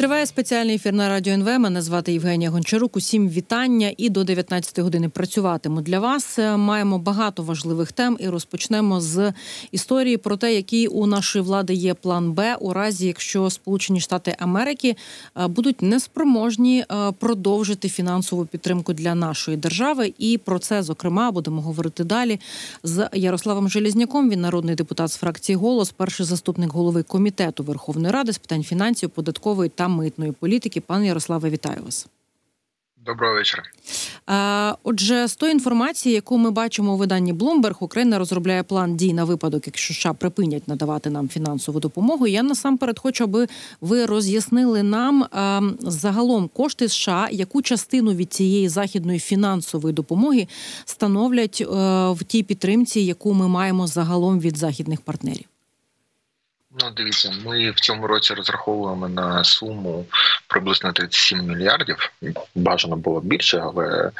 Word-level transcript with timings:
Триває 0.00 0.26
спеціальний 0.26 0.74
ефір 0.74 0.92
на 0.92 1.08
радіо 1.08 1.34
НВ. 1.34 1.58
Мене 1.58 1.82
звати 1.82 2.12
Євгенія 2.12 2.50
Гончарук. 2.50 2.96
Усім 2.96 3.28
вітання 3.28 3.92
і 3.96 4.10
до 4.10 4.24
19 4.24 4.78
години 4.78 5.08
працюватиму 5.08 5.80
для 5.80 6.00
вас. 6.00 6.38
Маємо 6.38 6.98
багато 6.98 7.42
важливих 7.42 7.92
тем 7.92 8.16
і 8.20 8.28
розпочнемо 8.28 9.00
з 9.00 9.32
історії 9.72 10.16
про 10.16 10.36
те, 10.36 10.54
який 10.54 10.86
у 10.86 11.06
нашої 11.06 11.44
влади 11.44 11.74
є 11.74 11.94
план 11.94 12.32
Б 12.32 12.56
у 12.60 12.72
разі, 12.72 13.06
якщо 13.06 13.50
Сполучені 13.50 14.00
Штати 14.00 14.36
Америки 14.38 14.96
е, 15.36 15.46
будуть 15.46 15.82
неспроможні 15.82 16.80
е, 16.80 17.12
продовжити 17.12 17.88
фінансову 17.88 18.46
підтримку 18.46 18.92
для 18.92 19.14
нашої 19.14 19.56
держави. 19.56 20.14
І 20.18 20.38
про 20.38 20.58
це 20.58 20.82
зокрема 20.82 21.30
будемо 21.30 21.62
говорити 21.62 22.04
далі 22.04 22.40
з 22.82 23.08
Ярославом 23.12 23.68
Желізняком. 23.68 24.30
Він 24.30 24.40
народний 24.40 24.74
депутат 24.74 25.08
з 25.10 25.16
фракції 25.16 25.56
голос, 25.56 25.90
перший 25.90 26.26
заступник 26.26 26.72
голови 26.72 27.02
комітету 27.02 27.64
Верховної 27.64 28.12
Ради 28.12 28.32
з 28.32 28.38
питань 28.38 28.62
фінансів, 28.62 29.10
податкової 29.10 29.70
та 29.70 29.89
митної 29.90 30.32
політики. 30.32 30.80
Пане 30.80 31.06
Ярославе, 31.06 31.50
вітаю 31.50 31.82
вас. 31.84 32.08
Доброго 33.06 33.34
вечора. 33.34 33.62
Отже, 34.82 35.28
з 35.28 35.36
тої 35.36 35.52
інформації, 35.52 36.14
яку 36.14 36.38
ми 36.38 36.50
бачимо 36.50 36.94
у 36.94 36.96
виданні 36.96 37.34
Bloomberg, 37.34 37.76
Україна 37.80 38.18
розробляє 38.18 38.62
план 38.62 38.96
дій 38.96 39.12
на 39.12 39.24
випадок, 39.24 39.66
якщо 39.66 39.94
США 39.94 40.12
припинять 40.12 40.68
надавати 40.68 41.10
нам 41.10 41.28
фінансову 41.28 41.80
допомогу. 41.80 42.26
Я 42.26 42.42
насамперед 42.42 42.98
хочу, 42.98 43.24
аби 43.24 43.46
ви 43.80 44.06
роз'яснили 44.06 44.82
нам 44.82 45.26
загалом 45.80 46.48
кошти 46.48 46.88
США, 46.88 47.28
яку 47.30 47.62
частину 47.62 48.12
від 48.12 48.32
цієї 48.32 48.68
західної 48.68 49.18
фінансової 49.18 49.94
допомоги 49.94 50.48
становлять 50.84 51.60
е, 51.60 51.64
в 52.10 52.24
тій 52.26 52.42
підтримці, 52.42 53.00
яку 53.00 53.34
ми 53.34 53.48
маємо 53.48 53.86
загалом 53.86 54.40
від 54.40 54.56
західних 54.56 55.00
партнерів. 55.00 55.49
Ну, 56.78 56.90
дивіться, 56.96 57.32
ми 57.46 57.70
в 57.70 57.80
цьому 57.80 58.06
році 58.06 58.34
розраховуємо 58.34 59.08
на 59.08 59.44
суму 59.44 60.06
приблизно 60.46 60.92
37 60.92 61.46
мільярдів. 61.46 62.12
Бажано 62.54 62.96
було 62.96 63.20
більше, 63.20 63.58
але 63.58 64.10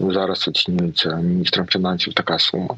зараз 0.00 0.48
оцінюється 0.48 1.16
міністром 1.16 1.66
фінансів 1.66 2.14
така 2.14 2.38
сума. 2.38 2.76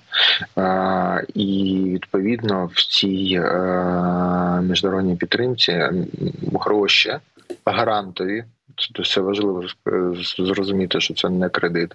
А, 0.57 1.21
І 1.35 1.83
відповідно 1.95 2.71
в 2.75 2.87
цій 2.87 3.41
а, 3.45 4.59
е, 4.59 4.63
міжнародній 4.63 5.17
підтримці 5.17 5.91
гроші 6.53 7.17
гарантові 7.67 8.45
це 9.05 9.21
важливо 9.21 9.65
зрозуміти, 10.39 11.01
що 11.01 11.15
це 11.15 11.29
не 11.29 11.49
кредит 11.49 11.93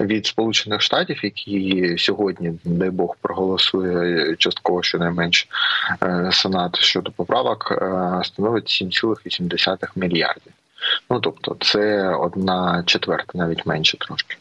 від 0.00 0.26
Сполучених 0.26 0.82
Штатів, 0.82 1.24
які 1.24 1.94
сьогодні, 1.98 2.58
дай 2.64 2.90
Бог, 2.90 3.16
проголосує 3.22 4.36
частково 4.36 4.82
щонайменш 4.82 5.48
е, 6.02 6.30
Сенат 6.32 6.76
щодо 6.76 7.10
поправок, 7.10 7.72
е, 7.72 8.24
становить 8.24 8.82
7,8 8.82 9.88
мільярдів. 9.96 10.52
Ну 11.10 11.20
тобто, 11.20 11.56
це 11.60 12.08
одна 12.08 12.82
четверта, 12.86 13.38
навіть 13.38 13.66
менше 13.66 13.96
трошки. 13.96 14.36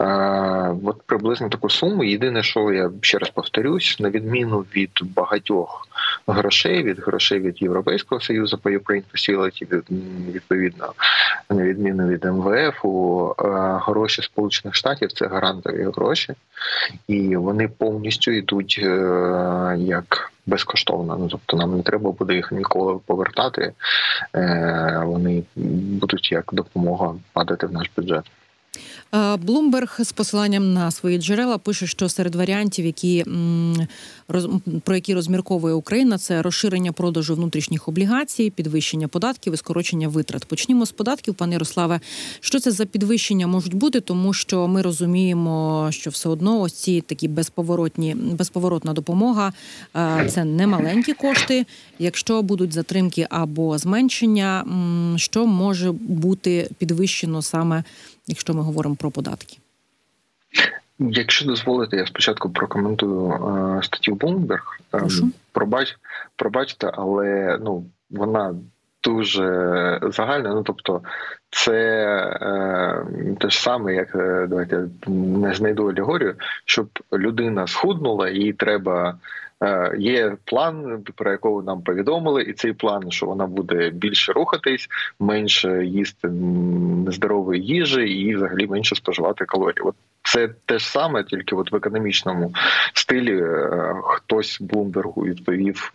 Е, 0.00 0.74
от 0.84 1.03
приблизно 1.24 1.48
таку 1.48 1.70
суму. 1.70 2.04
Єдине, 2.04 2.42
що 2.42 2.72
я 2.72 2.90
ще 3.00 3.18
раз 3.18 3.30
повторюсь, 3.30 3.96
на 4.00 4.10
відміну 4.10 4.58
від 4.76 4.90
багатьох 5.02 5.88
грошей, 6.26 6.82
від 6.82 6.98
грошей 6.98 7.40
від 7.40 7.62
Європейського 7.62 8.20
союзу 8.20 8.58
по 8.58 8.70
Ukraine 8.70 9.02
Facility, 9.14 9.82
відповідно, 10.32 10.92
на 11.50 11.62
відміну 11.62 12.08
від 12.08 12.24
МВФ, 12.24 12.84
у 12.84 13.28
е, 13.38 13.44
гроші 13.86 14.22
Сполучених 14.22 14.74
Штатів 14.74 15.12
це 15.12 15.26
гарантові 15.26 15.90
гроші, 15.96 16.34
і 17.08 17.36
вони 17.36 17.68
повністю 17.68 18.30
йдуть 18.30 18.80
е, 18.82 19.76
як 19.78 20.32
безкоштовно. 20.46 21.16
Ну 21.18 21.28
тобто 21.28 21.56
нам 21.56 21.76
не 21.76 21.82
треба 21.82 22.10
буде 22.10 22.34
їх 22.34 22.52
ніколи 22.52 22.98
повертати. 23.06 23.72
Вони 25.04 25.42
будуть 26.00 26.32
як 26.32 26.50
допомога 26.52 27.14
падати 27.32 27.66
в 27.66 27.72
наш 27.72 27.90
бюджет. 27.96 28.24
Блумберг 29.38 29.96
з 30.00 30.12
посиланням 30.12 30.72
на 30.72 30.90
свої 30.90 31.18
джерела 31.18 31.58
пише, 31.58 31.86
що 31.86 32.08
серед 32.08 32.34
варіантів, 32.34 32.86
які 32.86 33.24
про 34.84 34.94
які 34.94 35.14
розмірковує 35.14 35.74
Україна, 35.74 36.18
це 36.18 36.42
розширення 36.42 36.92
продажу 36.92 37.34
внутрішніх 37.34 37.88
облігацій, 37.88 38.50
підвищення 38.50 39.08
податків 39.08 39.54
і 39.54 39.56
скорочення 39.56 40.08
витрат. 40.08 40.44
Почнімо 40.44 40.86
з 40.86 40.92
податків, 40.92 41.34
пане 41.34 41.52
Ярославе. 41.52 42.00
Що 42.40 42.60
це 42.60 42.70
за 42.70 42.86
підвищення 42.86 43.46
можуть 43.46 43.74
бути, 43.74 44.00
тому 44.00 44.32
що 44.32 44.68
ми 44.68 44.82
розуміємо, 44.82 45.88
що 45.90 46.10
все 46.10 46.28
одно 46.28 46.60
ось 46.60 46.72
ці 46.72 47.00
такі 47.00 47.28
безповоротні 47.28 48.14
безповоротна 48.14 48.92
допомога 48.92 49.52
це 50.28 50.44
не 50.44 50.66
маленькі 50.66 51.12
кошти. 51.12 51.66
Якщо 51.98 52.42
будуть 52.42 52.72
затримки 52.72 53.26
або 53.30 53.78
зменшення, 53.78 54.64
що 55.16 55.46
може 55.46 55.92
бути 55.92 56.70
підвищено 56.78 57.42
саме 57.42 57.84
якщо 58.26 58.54
ми 58.54 58.62
говоримо 58.62 58.94
про 58.94 59.10
податки? 59.10 59.58
Якщо 60.98 61.46
дозволите, 61.46 61.96
я 61.96 62.06
спочатку 62.06 62.50
прокоментую 62.50 63.30
е, 63.30 63.82
статтю. 63.82 64.18
Е, 64.94 65.00
пробач, 65.52 65.96
пробачте, 66.36 66.90
але 66.94 67.58
ну 67.62 67.84
вона 68.10 68.54
дуже 69.04 70.00
загальна. 70.02 70.54
Ну 70.54 70.62
тобто, 70.62 71.02
це 71.50 71.76
е, 72.42 73.36
те 73.40 73.50
ж 73.50 73.62
саме, 73.62 73.94
як 73.94 74.14
е, 74.14 74.46
давайте 74.48 74.88
не 75.06 75.54
знайду 75.54 75.90
алегорію, 75.90 76.34
щоб 76.64 76.88
людина 77.12 77.66
схуднула, 77.66 78.28
їй 78.28 78.52
треба. 78.52 79.18
Е, 79.62 79.94
є 79.98 80.36
план, 80.44 81.04
про 81.14 81.30
якого 81.30 81.62
нам 81.62 81.82
повідомили, 81.82 82.42
і 82.42 82.52
цей 82.52 82.72
план, 82.72 83.10
що 83.10 83.26
вона 83.26 83.46
буде 83.46 83.90
більше 83.90 84.32
рухатись, 84.32 84.88
менше 85.20 85.84
їсти 85.84 86.28
нездорової 86.28 87.62
їжі 87.62 88.00
і 88.00 88.36
взагалі 88.36 88.66
менше 88.66 88.94
споживати 88.94 89.44
калорії. 89.44 89.82
От 89.84 89.94
це 90.24 90.48
те 90.66 90.78
ж 90.78 90.90
саме, 90.90 91.24
тільки 91.24 91.56
от 91.56 91.72
в 91.72 91.76
економічному 91.76 92.54
стилі 92.94 93.40
е, 93.42 93.94
хтось 94.04 94.58
Блумбергу 94.60 95.24
відповів 95.24 95.92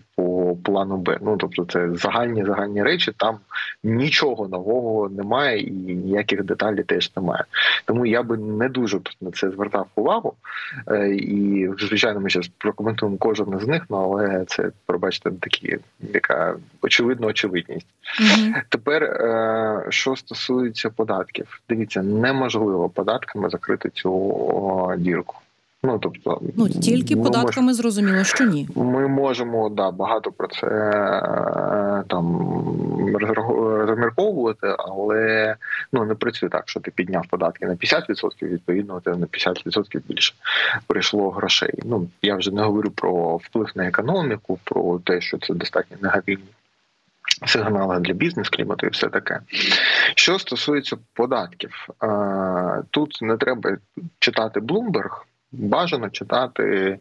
плану 0.56 0.98
Б. 0.98 1.18
Ну 1.22 1.38
тобто, 1.38 1.66
це 1.66 1.96
загальні 1.96 2.46
загальні 2.46 2.84
речі. 2.84 3.12
Там 3.18 3.38
нічого 3.84 4.48
нового 4.48 5.10
немає 5.10 5.60
і 5.60 5.72
ніяких 5.96 6.44
деталей 6.44 6.84
теж 6.84 7.12
немає. 7.16 7.44
Тому 7.86 8.06
я 8.06 8.24
би 8.24 8.38
не 8.38 8.70
дуже 8.70 9.00
на 9.22 9.32
це 9.32 9.50
звертав 9.52 9.88
увагу. 9.96 10.34
Е, 10.88 11.10
і 11.10 11.70
звичайно, 11.80 12.20
ми 12.20 12.30
зараз 12.30 12.48
прокоментуємо 12.58 13.18
кожен 13.18 13.60
з 13.60 13.68
них, 13.68 13.84
ну, 13.90 13.98
але 13.98 14.46
це 14.46 14.72
пробачте 14.86 15.32
такі, 15.32 15.78
яка 16.00 16.56
очевидна 16.82 17.28
очевидність. 17.28 17.88
Mm-hmm. 18.22 18.62
Тепер 18.70 19.04
е, 19.04 19.86
що 19.90 20.16
стосується 20.16 20.90
податків, 20.90 21.62
дивіться, 21.70 22.02
неможливо 22.02 22.90
податками 22.90 23.50
закрити 23.50 23.90
цю 23.90 24.94
дірку. 24.98 25.36
Ну 25.84 26.00
тобто, 26.00 26.42
ну 26.56 26.70
тільки 26.70 27.16
податками 27.16 27.68
мож... 27.68 27.76
зрозуміло, 27.76 28.24
що 28.24 28.46
ні. 28.46 28.68
Ми 28.76 29.08
можемо 29.08 29.70
да 29.70 29.92
багато 29.92 30.32
про 30.32 30.48
це 30.48 30.68
е, 30.68 32.04
там 32.08 32.38
розмірковувати, 33.88 34.76
але 34.80 35.56
ну 35.94 36.06
не 36.06 36.16
працює 36.16 36.50
так, 36.50 36.70
що 36.70 36.80
ти 36.80 36.92
підняв 36.92 37.26
податки 37.30 37.66
на 37.66 37.74
50%, 37.74 38.48
відповідно, 38.48 38.98
у 38.98 39.00
тебе 39.00 39.18
на 39.18 39.26
50% 39.26 40.02
більше 40.08 40.34
прийшло 40.88 41.30
грошей. 41.30 41.74
Ну 41.86 42.08
я 42.22 42.36
вже 42.36 42.52
не 42.52 42.62
говорю 42.62 42.92
про 42.92 43.38
вплив 43.38 43.72
на 43.76 43.88
економіку, 43.88 44.60
про 44.64 45.00
те, 45.00 45.22
що 45.22 45.38
це 45.38 45.54
достатньо 45.54 45.98
негативні. 46.02 46.50
Сигнали 47.46 48.00
для 48.00 48.14
бізнес-клімату 48.14 48.86
і 48.88 48.90
все 48.90 49.08
таке. 49.08 49.40
Що 50.16 50.40
стосується 50.40 50.98
податків, 51.14 51.88
е, 52.04 52.84
тут 52.90 53.20
не 53.22 53.38
треба 53.38 53.78
читати 54.20 54.60
Bloomberg, 54.60 55.22
Бажано 55.52 56.10
читати 56.10 57.00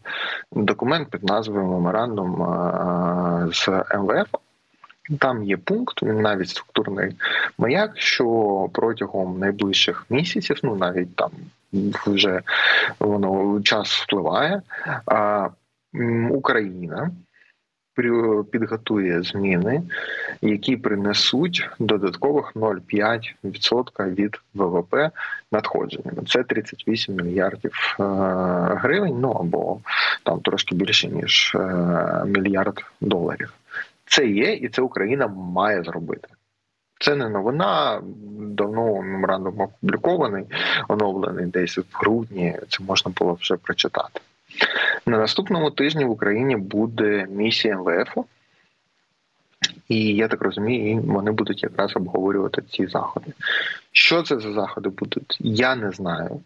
документ 0.52 1.10
під 1.10 1.24
назвою 1.24 1.66
Меморандум 1.66 2.36
з 3.52 3.68
МВФ. 3.68 4.28
Там 5.18 5.42
є 5.42 5.56
пункт, 5.56 6.02
він 6.02 6.20
навіть 6.20 6.48
структурний 6.48 7.16
маяк, 7.58 7.98
що 7.98 8.68
протягом 8.72 9.38
найближчих 9.38 10.06
місяців, 10.10 10.60
ну 10.62 10.76
навіть 10.76 11.16
там 11.16 11.30
вже 12.06 12.40
воно 13.00 13.60
час 13.62 14.02
впливає. 14.02 14.62
Україна 16.30 17.10
підготує 18.50 19.22
зміни, 19.22 19.82
які 20.42 20.76
принесуть 20.76 21.68
додаткових 21.78 22.52
0,5% 22.56 24.14
від 24.14 24.40
ВВП 24.54 24.94
надходженнями. 25.52 26.22
Це 26.26 26.42
38 26.42 27.14
мільярдів 27.14 27.96
е, 28.00 28.02
гривень, 28.82 29.16
ну 29.20 29.30
або 29.30 29.80
там 30.22 30.40
трошки 30.40 30.74
більше 30.74 31.08
ніж 31.08 31.52
е, 31.54 31.58
мільярд 32.26 32.84
доларів. 33.00 33.52
Це 34.06 34.26
є, 34.26 34.52
і 34.52 34.68
це 34.68 34.82
Україна 34.82 35.26
має 35.26 35.82
зробити. 35.82 36.28
Це 37.00 37.14
не 37.14 37.28
новина. 37.28 38.02
Давно 38.38 39.02
меморандум 39.02 39.60
опублікований, 39.60 40.44
оновлений 40.88 41.46
десь 41.46 41.78
в 41.78 41.84
грудні. 41.92 42.56
Це 42.68 42.84
можна 42.84 43.12
було 43.16 43.38
вже 43.40 43.56
прочитати. 43.56 44.20
На 45.06 45.18
наступному 45.18 45.70
тижні 45.70 46.04
в 46.04 46.10
Україні 46.10 46.56
буде 46.56 47.26
місія 47.30 47.78
МВФ. 47.78 48.18
І 49.88 50.14
я 50.14 50.28
так 50.28 50.42
розумію, 50.42 51.02
вони 51.06 51.30
будуть 51.30 51.62
якраз 51.62 51.96
обговорювати 51.96 52.62
ці 52.62 52.86
заходи. 52.86 53.32
Що 53.92 54.22
це 54.22 54.38
за 54.40 54.52
заходи 54.52 54.88
будуть? 54.88 55.36
Я 55.40 55.76
не 55.76 55.90
знаю. 55.90 56.40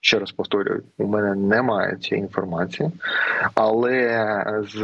Ще 0.00 0.18
раз 0.18 0.32
повторюю, 0.32 0.82
у 0.98 1.06
мене 1.06 1.34
немає 1.34 1.96
цієї 1.96 2.22
інформації, 2.22 2.90
але 3.54 4.64
з 4.68 4.76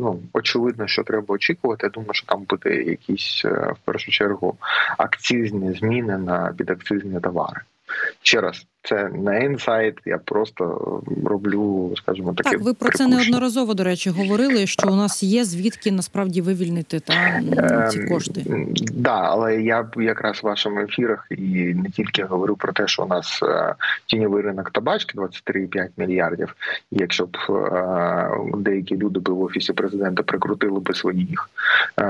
ну 0.00 0.20
очевидно, 0.32 0.86
що 0.86 1.04
треба 1.04 1.34
очікувати. 1.34 1.86
Я 1.86 1.90
думаю, 1.90 2.14
що 2.14 2.26
там 2.26 2.42
буде 2.42 2.82
якісь 2.82 3.42
е, 3.44 3.48
в 3.48 3.76
першу 3.84 4.10
чергу 4.10 4.56
акцизні 4.98 5.72
зміни 5.72 6.18
на 6.18 6.54
підакцизні 6.56 7.20
товари. 7.20 7.60
Ще 8.22 8.40
раз, 8.40 8.66
це 8.82 9.08
не 9.08 9.44
інсайт, 9.44 9.98
я 10.06 10.18
просто 10.18 11.02
роблю, 11.24 11.94
скажімо, 11.96 12.34
таке. 12.34 12.50
Так, 12.50 12.60
ви 12.60 12.74
про 12.74 12.90
це 12.90 13.06
неодноразово, 13.06 13.74
до 13.74 13.84
речі, 13.84 14.10
говорили, 14.10 14.66
що 14.66 14.88
у 14.88 14.96
нас 14.96 15.22
є 15.22 15.44
звідки 15.44 15.92
насправді 15.92 16.40
вивільнити 16.40 17.00
та 17.00 17.40
ці 17.90 17.98
Ем, 17.98 18.08
кошти. 18.08 18.44
Так, 18.44 18.58
да, 18.92 19.20
але 19.20 19.62
я 19.62 19.88
якраз 19.96 20.42
в 20.42 20.46
вашому 20.46 20.80
ефірах 20.80 21.26
і 21.30 21.74
не 21.74 21.90
тільки 21.90 22.24
говорю 22.24 22.56
про 22.56 22.72
те, 22.72 22.86
що 22.86 23.02
у 23.02 23.06
нас 23.06 23.40
е, 23.42 23.74
тіньовий 24.06 24.42
ринок 24.42 24.70
табачки 24.70 25.18
23,5 25.18 25.88
мільярдів. 25.96 26.54
І 26.92 26.96
якщо 26.98 27.26
б 27.26 27.36
е, 27.50 28.30
деякі 28.56 28.96
люди 28.96 29.20
би 29.20 29.32
в 29.32 29.42
офісі 29.42 29.72
президента 29.72 30.22
прикрутили 30.22 30.80
би 30.80 30.94
свої 30.94 31.24
їх 31.24 31.50
е, 31.98 32.04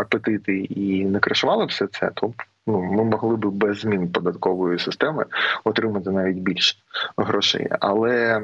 апетити 0.00 0.58
і 0.58 1.04
не 1.04 1.18
кришували 1.18 1.66
все 1.66 1.86
це, 1.86 2.10
то 2.14 2.32
ну 2.68 2.82
ми 2.82 3.04
могли 3.04 3.36
б 3.36 3.46
без 3.46 3.78
змін 3.78 4.08
податкової 4.08 4.78
системи 4.78 5.24
отримати 5.64 6.10
навіть 6.10 6.36
більше 6.36 6.76
грошей. 7.16 7.68
Але 7.80 8.42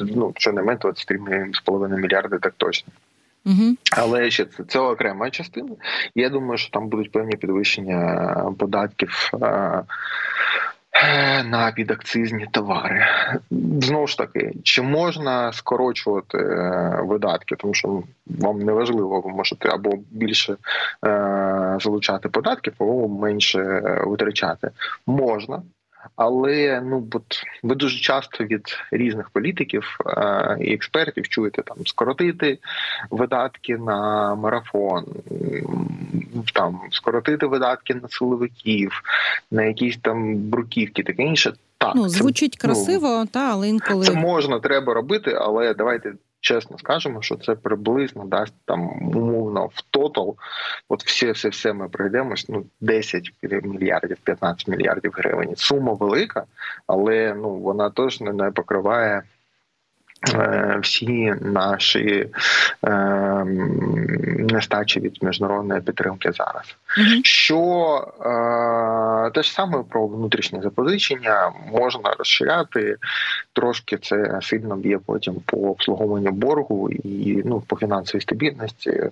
ну 0.00 0.32
що 0.36 0.52
не 0.52 0.62
менше 0.62 0.88
23,5 0.88 1.98
мільярди, 1.98 2.38
так 2.38 2.54
точно. 2.56 2.92
Угу. 3.44 3.76
Але 3.96 4.30
ще 4.30 4.44
це 4.44 4.64
це 4.64 4.78
окрема 4.78 5.30
частина. 5.30 5.70
Я 6.14 6.28
думаю, 6.28 6.58
що 6.58 6.70
там 6.70 6.88
будуть 6.88 7.12
певні 7.12 7.36
підвищення 7.36 8.52
податків 8.58 9.30
е, 9.42 9.82
на 11.44 11.72
підакцизні 11.76 12.46
товари. 12.50 13.04
Знову 13.80 14.06
ж 14.06 14.18
таки, 14.18 14.52
чи 14.62 14.82
можна 14.82 15.52
скорочувати 15.52 16.38
е, 16.38 16.98
видатки, 17.02 17.56
тому 17.56 17.74
що 17.74 18.02
вам 18.26 18.58
не 18.58 18.72
важливо, 18.72 19.20
ви 19.20 19.30
можете 19.30 19.68
або 19.68 19.90
більше 20.10 20.56
е, 21.06 21.76
залучати 21.80 22.28
податків, 22.28 22.74
або 22.78 23.08
менше 23.08 23.82
витрачати. 24.06 24.70
Можна. 25.06 25.62
Але 26.16 26.82
ну 26.84 27.08
от 27.12 27.42
ви 27.62 27.74
дуже 27.74 27.98
часто 27.98 28.44
від 28.44 28.62
різних 28.90 29.30
політиків 29.30 29.98
е, 30.06 30.56
і 30.60 30.74
експертів 30.74 31.28
чуєте 31.28 31.62
там 31.62 31.76
скоротити 31.86 32.58
видатки 33.10 33.76
на 33.76 34.34
марафон, 34.34 35.04
там 36.50 36.80
скоротити 36.90 37.46
видатки 37.46 37.94
на 37.94 38.08
силовиків, 38.08 39.02
на 39.50 39.64
якісь 39.64 39.96
там 39.96 40.36
бруківки, 40.36 41.02
таке 41.02 41.22
інше. 41.22 41.52
Так 41.78 41.94
ну 41.94 42.08
звучить 42.08 42.52
це, 42.52 42.58
красиво, 42.66 43.08
ну, 43.08 43.26
та 43.26 43.40
але 43.40 43.68
інколи 43.68 44.06
це 44.06 44.12
можна, 44.12 44.60
треба 44.60 44.94
робити, 44.94 45.38
але 45.40 45.74
давайте 45.74 46.12
чесно 46.42 46.78
скажемо, 46.78 47.22
що 47.22 47.36
це 47.36 47.54
приблизно 47.54 48.24
дасть 48.24 48.54
там 48.64 48.80
умовно 49.16 49.66
в 49.66 49.82
тотал. 49.90 50.36
От 50.88 51.04
все, 51.04 51.32
все, 51.32 51.48
все 51.48 51.72
ми 51.72 51.88
пройдемось. 51.88 52.48
Ну 52.48 52.64
10 52.80 53.32
мільярдів, 53.42 54.16
15 54.24 54.68
мільярдів 54.68 55.12
гривень. 55.14 55.56
Сума 55.56 55.92
велика, 55.92 56.44
але 56.86 57.34
ну 57.34 57.50
вона 57.50 57.90
точно 57.90 58.32
не 58.32 58.50
покриває. 58.50 59.22
Всі 60.82 61.34
наші 61.40 62.28
е, 62.86 63.44
нестачі 64.38 65.00
від 65.00 65.22
міжнародної 65.22 65.80
підтримки 65.80 66.32
зараз, 66.32 66.76
угу. 66.98 67.20
що 67.24 67.58
е, 68.20 69.30
те 69.30 69.42
ж 69.42 69.52
саме 69.52 69.82
про 69.90 70.06
внутрішнє 70.06 70.62
запозичення 70.62 71.52
можна 71.72 72.14
розширяти 72.18 72.96
трошки. 73.52 73.96
Це 73.96 74.38
сильно 74.42 74.76
б'є 74.76 74.98
потім 74.98 75.34
по 75.46 75.56
обслуговуванню 75.56 76.30
боргу 76.30 76.90
і 76.90 77.42
ну 77.44 77.60
по 77.60 77.76
фінансовій 77.76 78.22
стабільності. 78.22 79.10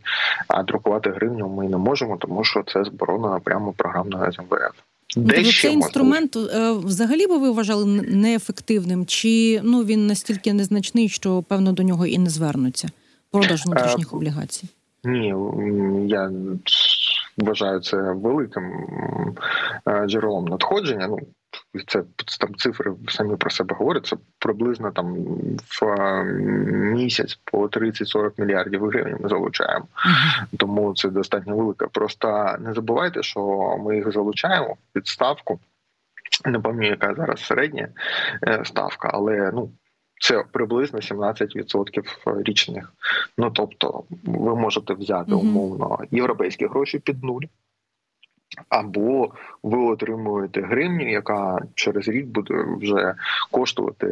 А 0.49 0.63
друкувати 0.63 1.11
гривню 1.11 1.49
ми 1.49 1.69
не 1.69 1.77
можемо, 1.77 2.17
тому 2.17 2.45
що 2.45 2.63
це 2.63 2.85
зборонено 2.85 3.41
прямо 3.41 3.73
програмною 3.73 4.33
з 4.33 4.39
МВФ. 4.39 4.90
Де 5.17 5.35
тобто 5.35 5.53
цей 5.53 5.73
інструмент 5.73 6.37
взагалі 6.85 7.27
би 7.27 7.39
ви 7.39 7.51
вважали 7.51 7.85
неефективним, 8.03 9.07
чи 9.07 9.61
ну 9.65 9.85
він 9.85 10.07
настільки 10.07 10.53
незначний, 10.53 11.09
що 11.09 11.43
певно 11.43 11.73
до 11.73 11.83
нього 11.83 12.07
і 12.07 12.19
не 12.19 12.31
звернуться 12.31 12.89
продаж 13.31 13.67
внутрішніх 13.67 14.09
а, 14.13 14.17
облігацій? 14.17 14.69
Ні, 15.05 15.35
я 16.07 16.31
вважаю 17.39 17.81
це 17.81 17.97
великим 17.97 18.63
джерелом 20.07 20.45
надходження. 20.45 21.09
Ну 21.09 21.19
це 21.87 22.03
там 22.41 22.55
цифри 22.55 22.93
самі 23.09 23.37
про 23.37 23.51
себе 23.51 23.77
говорять. 23.79 24.07
Це 24.07 24.17
приблизно 24.39 24.91
там 24.91 25.17
в 25.81 26.25
місяць 26.73 27.41
по 27.45 27.67
30-40 27.67 28.31
мільярдів 28.39 28.87
гривень 28.87 29.17
ми 29.21 29.29
залучаємо. 29.29 29.85
Uh-huh. 29.85 30.59
Тому 30.59 30.95
це 30.95 31.09
достатньо 31.09 31.57
велике. 31.57 31.87
Просто 31.87 32.57
не 32.61 32.75
забувайте, 32.75 33.23
що 33.23 33.41
ми 33.85 33.97
їх 33.97 34.13
залучаємо 34.13 34.77
під 34.93 35.07
ставку. 35.07 35.61
Не 36.45 36.59
пам'ятаю, 36.59 36.91
яка 36.91 37.15
зараз 37.15 37.45
середня 37.45 37.89
ставка, 38.65 39.11
але 39.13 39.51
ну. 39.55 39.71
Це 40.23 40.45
приблизно 40.53 40.99
17% 40.99 42.43
річних. 42.43 42.93
Ну 43.39 43.51
тобто, 43.51 44.05
ви 44.25 44.55
можете 44.55 44.95
взяти 44.95 45.33
умовно 45.33 45.99
європейські 46.11 46.67
гроші 46.67 46.99
під 46.99 47.25
нуль, 47.25 47.43
або 48.69 49.31
ви 49.63 49.79
отримуєте 49.79 50.61
гривню, 50.61 51.11
яка 51.11 51.59
через 51.75 52.09
рік 52.09 52.27
буде 52.27 52.65
вже 52.81 53.15
коштувати 53.51 54.07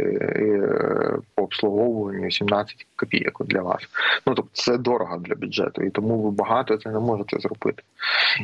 по 1.35 1.43
обслуговуванню 1.43 2.31
17 2.31 2.87
копійок 2.99 3.43
для 3.47 3.63
вас. 3.63 3.83
Ну 4.27 4.35
тобто 4.35 4.51
це 4.53 4.79
дорого 4.79 5.19
для 5.19 5.35
бюджету, 5.35 5.83
і 5.83 5.91
тому 5.91 6.23
ви 6.23 6.31
багато 6.31 6.77
це 6.77 6.91
не 6.91 6.99
можете 6.99 7.39
зробити. 7.39 7.83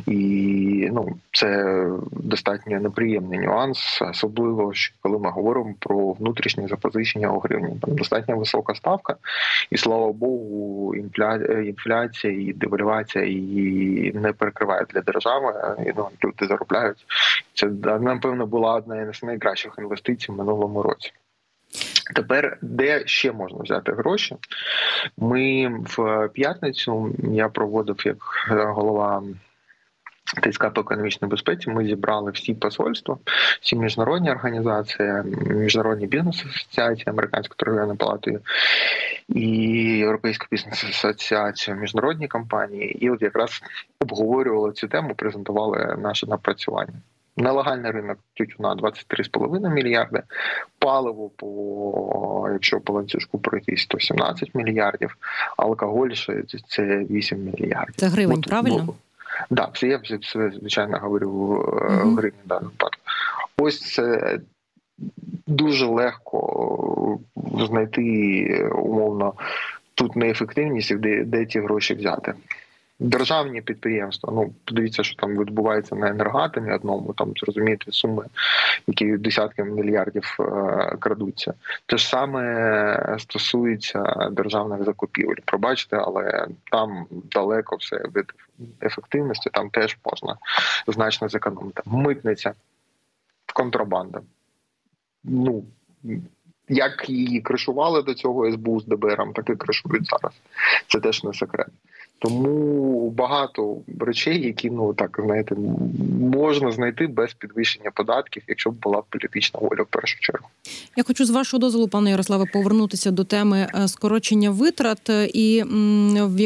І 0.07 0.89
ну 0.93 1.17
це 1.31 1.81
достатньо 2.11 2.79
неприємний 2.79 3.39
нюанс, 3.39 4.01
особливо 4.01 4.71
коли 5.01 5.19
ми 5.19 5.29
говоримо 5.29 5.73
про 5.79 6.11
внутрішнє 6.11 6.67
запозичення 6.67 7.31
у 7.31 7.39
гривні. 7.39 7.77
Там 7.81 7.95
достатньо 7.95 8.37
висока 8.37 8.75
ставка, 8.75 9.15
і 9.69 9.77
слава 9.77 10.11
Богу, 10.11 10.95
інфляція 11.65 12.33
і 12.33 12.53
девальвація 12.53 13.25
її 13.25 14.13
не 14.13 14.33
перекриває 14.33 14.85
для 14.89 15.01
держави 15.01 15.53
і 15.85 15.91
ну, 15.97 16.09
люди 16.23 16.47
заробляють. 16.47 17.05
Це 17.53 17.67
напевно 17.99 18.45
була 18.45 18.73
одна 18.73 19.13
з 19.13 19.23
найкращих 19.23 19.73
інвестицій 19.77 20.31
в 20.31 20.35
минулому 20.35 20.81
році. 20.81 21.11
Тепер 22.15 22.57
де 22.61 23.07
ще 23.07 23.31
можна 23.31 23.59
взяти 23.63 23.91
гроші? 23.91 24.35
Ми 25.17 25.67
в 25.97 26.29
п'ятницю 26.33 27.15
я 27.33 27.49
проводив 27.49 28.01
як 28.05 28.17
голова. 28.49 29.23
ТСК 30.25 30.73
по 30.73 30.81
економічній 30.81 31.27
безпеці 31.27 31.69
ми 31.69 31.85
зібрали 31.85 32.31
всі 32.31 32.53
посольства, 32.53 33.17
всі 33.61 33.75
міжнародні 33.75 34.31
організації, 34.31 35.13
міжнародні 35.49 36.07
бізнес-асоціації, 36.07 37.05
Американською 37.07 37.55
торговельною 37.57 37.97
палатою 37.97 38.41
і 39.29 39.47
Європейську 39.97 40.47
бізнес-асоціацію, 40.51 41.77
міжнародні 41.77 42.27
компанії, 42.27 43.05
і 43.05 43.09
от 43.09 43.21
якраз 43.21 43.61
обговорювали 43.99 44.73
цю 44.73 44.87
тему, 44.87 45.15
презентували 45.15 45.97
наше 46.01 46.27
напрацювання. 46.27 47.01
Нелегальний 47.37 47.91
ринок 47.91 48.17
тютюна 48.33 48.75
23,5 48.75 49.69
мільярди, 49.69 50.23
паливо 50.79 51.29
по 51.29 52.49
якщо 52.53 52.79
по 52.79 52.93
ланцюжку 52.93 53.39
пройтись, 53.39 53.85
то 53.85 53.99
17 53.99 54.55
мільярдів, 54.55 55.17
алкоголь 55.57 56.09
це 56.67 56.97
8 57.09 57.43
мільярдів. 57.43 57.95
Це 57.95 58.07
гривень, 58.07 58.37
От, 58.37 58.47
правильно? 58.47 58.83
Ну, 58.87 58.95
да, 59.49 59.71
я 59.81 60.01
звичайно 60.59 60.97
говорю 60.97 61.31
в 61.31 61.51
uh-huh. 61.51 62.15
гривні 62.15 62.39
в 62.45 62.47
даному 62.47 62.69
випадку. 62.69 63.01
Ось 63.57 63.93
це 63.93 64.39
дуже 65.47 65.85
легко 65.85 67.19
знайти 67.57 68.69
умовно 68.75 69.33
тут 69.95 70.15
неефективність, 70.15 70.95
де, 70.95 71.23
де 71.23 71.45
ці 71.45 71.59
гроші 71.59 71.93
взяти. 71.93 72.33
Державні 72.99 73.61
підприємства, 73.61 74.33
ну 74.33 74.53
подивіться, 74.65 75.03
що 75.03 75.15
там 75.15 75.37
відбувається 75.37 75.95
на 75.95 76.09
енергатомі 76.09 76.71
одному, 76.71 77.13
там 77.13 77.33
зрозумієте 77.35 77.91
суми, 77.91 78.25
які 78.87 79.17
десятки 79.17 79.63
мільярдів 79.63 80.37
е, 80.39 80.43
крадуться. 80.99 81.53
Те 81.85 81.97
ж 81.97 82.07
саме 82.07 83.15
стосується 83.19 84.29
державних 84.31 84.83
закупівель. 84.83 85.35
Пробачте, 85.45 85.97
але 85.97 86.47
там 86.71 87.05
далеко 87.11 87.75
все 87.75 87.97
від 87.97 88.33
ефективності, 88.81 89.49
там 89.53 89.69
теж 89.69 89.97
можна 90.05 90.37
значно 90.87 91.29
зекономити. 91.29 91.81
Митниця, 91.85 92.53
контрабанда. 93.53 94.21
Ну 95.23 95.63
як 96.69 97.09
її 97.09 97.41
кришували 97.41 98.01
до 98.01 98.13
цього 98.13 98.51
СБУ 98.51 98.79
з 98.79 98.85
ДБРом, 98.85 99.33
так 99.33 99.49
і 99.49 99.55
кришують 99.55 100.09
зараз. 100.09 100.33
Це 100.87 100.99
теж 100.99 101.23
не 101.23 101.33
секрет. 101.33 101.67
Тому 102.19 103.09
багато 103.09 103.77
речей, 103.99 104.45
які 104.45 104.69
ну 104.69 104.93
так 104.93 105.19
знаєте, 105.25 105.55
можна 106.19 106.71
знайти 106.71 107.07
без 107.07 107.33
підвищення 107.33 107.91
податків, 107.93 108.43
якщо 108.47 108.69
б 108.71 108.73
була 108.81 109.03
політична 109.09 109.59
воля 109.59 109.81
в 109.81 109.87
першу 109.87 110.19
чергу. 110.19 110.47
Я 110.97 111.03
хочу 111.03 111.25
з 111.25 111.29
вашого 111.29 111.61
дозволу, 111.61 111.87
пане 111.87 112.09
Ярославе, 112.09 112.45
повернутися 112.53 113.11
до 113.11 113.23
теми 113.23 113.67
е, 113.75 113.87
скорочення 113.87 114.49
витрат. 114.49 115.09
І 115.33 115.63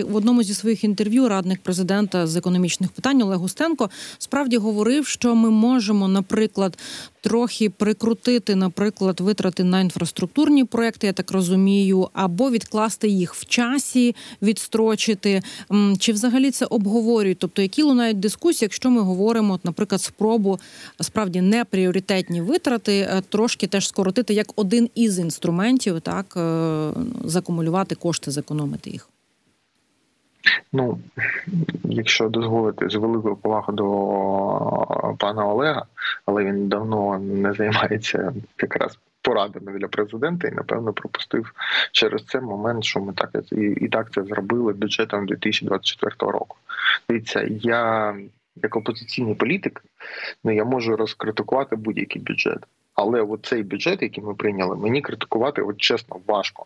в 0.08 0.16
одному 0.16 0.44
зі 0.44 0.54
своїх 0.54 0.84
інтерв'ю 0.84 1.28
радник 1.28 1.60
президента 1.62 2.28
з 2.28 2.36
економічних 2.36 2.92
питань 2.92 3.22
Олег 3.22 3.38
Густенко 3.38 3.90
справді 4.18 4.58
говорив, 4.58 5.08
що 5.08 5.36
ми 5.36 5.50
можемо, 5.50 6.08
наприклад, 6.08 6.78
трохи 7.22 7.70
прикрутити, 7.70 8.56
наприклад, 8.56 9.20
витрати 9.20 9.64
на 9.64 9.82
інфраструктурні 9.82 10.64
проекти, 10.64 11.08
я 11.08 11.14
так 11.14 11.32
розумію, 11.32 12.10
або 12.14 12.50
відкласти 12.52 13.08
їх 13.08 13.36
в 13.36 13.46
часі, 13.46 14.16
відстрочити. 14.42 15.42
Чи 16.00 16.14
взагалі 16.14 16.52
це 16.52 16.66
обговорюють? 16.66 17.40
Тобто, 17.40 17.62
які 17.62 17.84
лунають 17.84 18.20
дискусії, 18.20 18.66
якщо 18.66 18.90
ми 18.90 19.02
говоримо, 19.02 19.60
наприклад, 19.64 20.02
спробу 20.02 20.60
справді 21.02 21.42
не 21.42 21.66
пріоритетні 21.66 22.42
витрати, 22.42 22.98
е, 22.98 23.22
трошки 23.30 23.68
теж 23.68 23.88
скоротити 23.88 24.34
як 24.34 24.48
один 24.56 24.90
із 24.96 25.20
інструментів, 25.20 26.02
так 26.02 26.34
е, 26.38 26.90
закумулювати 27.24 27.96
кошти, 27.96 28.32
зекономити 28.32 28.90
їх. 28.90 29.10
Ну, 30.74 31.00
якщо 31.84 32.30
дозволити 32.30 32.90
з 32.90 32.96
великою 32.96 33.36
повагою 33.36 33.76
до 33.76 35.16
пана 35.20 35.48
Олега, 35.48 35.86
але 36.26 36.44
він 36.44 36.68
давно 36.68 37.20
не 37.20 37.54
займається 37.54 38.34
якраз 38.62 39.00
порадами 39.22 39.80
для 39.80 39.88
президента 39.88 40.48
і 40.48 40.52
напевно 40.52 40.94
пропустив 40.94 41.54
через 41.92 42.26
це 42.26 42.42
момент, 42.42 42.84
що 42.84 43.00
ми 43.00 43.14
так 43.14 43.30
і, 43.52 43.56
і 43.56 43.88
так 43.88 44.12
це 44.14 44.24
зробили 44.24 44.74
бюджетом 44.74 45.26
2024 45.26 46.32
року. 46.32 46.58
Дивіться, 47.10 47.48
я 47.50 48.16
як 48.64 48.76
опозиційний 48.76 49.36
політик, 49.36 49.84
ну 50.44 50.52
я 50.52 50.66
можу 50.66 50.96
розкритикувати 50.96 51.76
будь-який 51.76 52.22
бюджет, 52.22 52.60
але 52.94 53.22
от 53.22 53.46
цей 53.46 53.64
бюджет, 53.64 54.02
який 54.02 54.24
ми 54.24 54.36
прийняли, 54.36 54.76
мені 54.76 55.02
критикувати 55.02 55.62
от 55.62 55.78
чесно 55.78 56.20
важко 56.28 56.66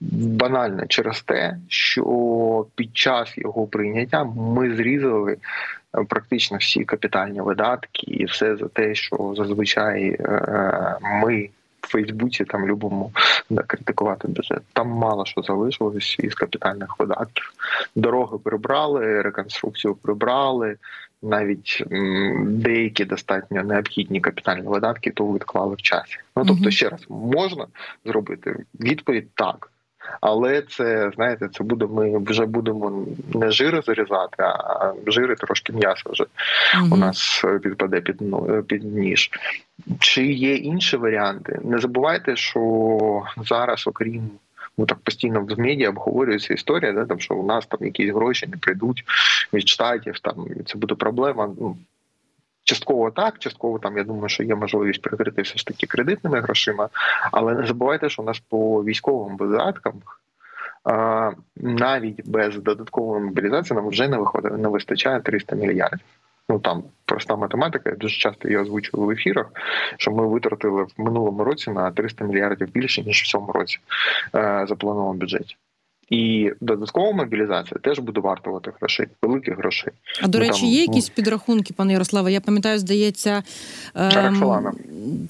банально 0.00 0.86
через 0.86 1.22
те, 1.22 1.56
що 1.68 2.66
під 2.74 2.96
час 2.96 3.38
його 3.38 3.66
прийняття 3.66 4.24
ми 4.24 4.76
зрізали 4.76 5.32
е, 5.32 6.04
практично 6.08 6.56
всі 6.56 6.84
капітальні 6.84 7.40
видатки, 7.40 8.06
і 8.06 8.24
все 8.24 8.56
за 8.56 8.68
те, 8.68 8.94
що 8.94 9.34
зазвичай 9.36 10.16
е, 10.20 10.98
ми. 11.02 11.48
В 11.80 11.86
Фейсбуці 11.92 12.44
там 12.44 12.66
любимо 12.66 13.10
да, 13.50 13.62
критикувати 13.62 14.28
бюджет. 14.28 14.62
Там 14.72 14.88
мало 14.88 15.26
що 15.26 15.42
залишилось 15.42 16.16
із 16.18 16.34
капітальних 16.34 16.98
видатків. 16.98 17.52
Дороги 17.96 18.38
прибрали, 18.38 19.22
реконструкцію 19.22 19.94
прибрали, 19.94 20.76
навіть 21.22 21.84
деякі 22.42 23.04
достатньо 23.04 23.62
необхідні 23.62 24.20
капітальні 24.20 24.68
видатки, 24.68 25.10
то 25.10 25.32
відклали 25.32 25.74
в 25.74 25.82
часі. 25.82 26.16
Ну 26.36 26.44
тобто, 26.46 26.70
ще 26.70 26.88
раз 26.88 27.00
можна 27.08 27.66
зробити 28.04 28.64
відповідь 28.80 29.34
так. 29.34 29.70
Але 30.20 30.62
це 30.62 31.10
знаєте, 31.14 31.48
це 31.52 31.64
буде. 31.64 31.86
Ми 31.86 32.18
вже 32.18 32.46
будемо 32.46 33.06
не 33.34 33.50
жири 33.50 33.82
зарізати, 33.82 34.42
а 34.42 34.92
жири 35.06 35.34
трошки 35.34 35.72
м'яса 35.72 36.02
вже 36.06 36.24
uh 36.24 36.94
у 36.94 36.96
нас 36.96 37.44
підпаде 37.62 38.00
під 38.00 38.22
під 38.66 38.84
ніж. 38.84 39.30
Чи 39.98 40.26
є 40.26 40.54
інші 40.54 40.96
варіанти? 40.96 41.60
Не 41.64 41.78
забувайте, 41.78 42.36
що 42.36 43.22
зараз, 43.36 43.86
окрім 43.86 44.30
ну 44.80 44.86
так 44.86 44.98
постійно 44.98 45.40
в 45.40 45.58
медіа 45.58 45.88
обговорюється 45.88 46.54
історія, 46.54 46.92
да, 46.92 47.04
там 47.04 47.20
що 47.20 47.34
у 47.34 47.46
нас 47.46 47.66
там 47.66 47.78
якісь 47.82 48.14
гроші 48.14 48.46
не 48.46 48.56
прийдуть 48.56 49.04
від 49.52 49.68
штатів. 49.68 50.18
Там 50.18 50.46
це 50.66 50.78
буде 50.78 50.94
проблема. 50.94 51.50
Ну 51.60 51.76
частково 52.64 53.10
так, 53.10 53.38
частково 53.38 53.78
там 53.78 53.96
я 53.96 54.04
думаю, 54.04 54.28
що 54.28 54.42
є 54.42 54.54
можливість 54.54 55.02
прикрити 55.02 55.42
все 55.42 55.58
ж 55.58 55.66
таки 55.66 55.86
кредитними 55.86 56.40
грошима, 56.40 56.88
але 57.32 57.54
не 57.54 57.66
забувайте, 57.66 58.08
що 58.08 58.22
у 58.22 58.24
нас 58.24 58.40
по 58.48 58.84
військовим 58.84 59.36
видаткам. 59.36 59.94
Навіть 61.56 62.28
без 62.28 62.56
додаткової 62.56 63.22
мобілізації 63.24 63.76
нам 63.76 63.88
вже 63.88 64.08
не 64.08 64.18
виходить, 64.18 64.58
не 64.58 64.68
вистачає 64.68 65.20
300 65.20 65.56
мільярдів 65.56 66.06
ну 66.50 66.58
там 66.58 66.82
проста 67.04 67.36
математика, 67.36 67.90
я 67.90 67.96
дуже 67.96 68.16
часто 68.16 68.48
її 68.48 68.60
озвучую 68.60 69.04
в 69.04 69.10
ефірах, 69.10 69.46
що 69.96 70.10
ми 70.10 70.26
витратили 70.26 70.82
в 70.82 70.92
минулому 70.96 71.44
році 71.44 71.70
на 71.70 71.90
300 71.90 72.24
мільярдів 72.24 72.72
більше 72.72 73.02
ніж 73.02 73.22
в 73.22 73.26
цьому 73.26 73.52
році 73.52 73.78
е, 74.34 74.66
заплановано 74.68 75.18
бюджеті. 75.18 75.56
І 76.10 76.52
додаткова 76.60 77.12
мобілізація 77.12 77.80
теж 77.82 77.98
буде 77.98 78.20
вартувати 78.20 78.72
грошей, 78.80 79.06
великих 79.22 79.58
грошей. 79.58 79.92
А 80.22 80.28
до 80.28 80.38
ну, 80.38 80.44
речі, 80.44 80.60
там, 80.60 80.70
є 80.70 80.80
якісь 80.80 81.08
ну... 81.08 81.14
підрахунки, 81.14 81.74
пане 81.76 81.92
Ярославе? 81.92 82.32
Я 82.32 82.40
пам'ятаю, 82.40 82.78
здається, 82.78 83.42
ем, 83.94 84.72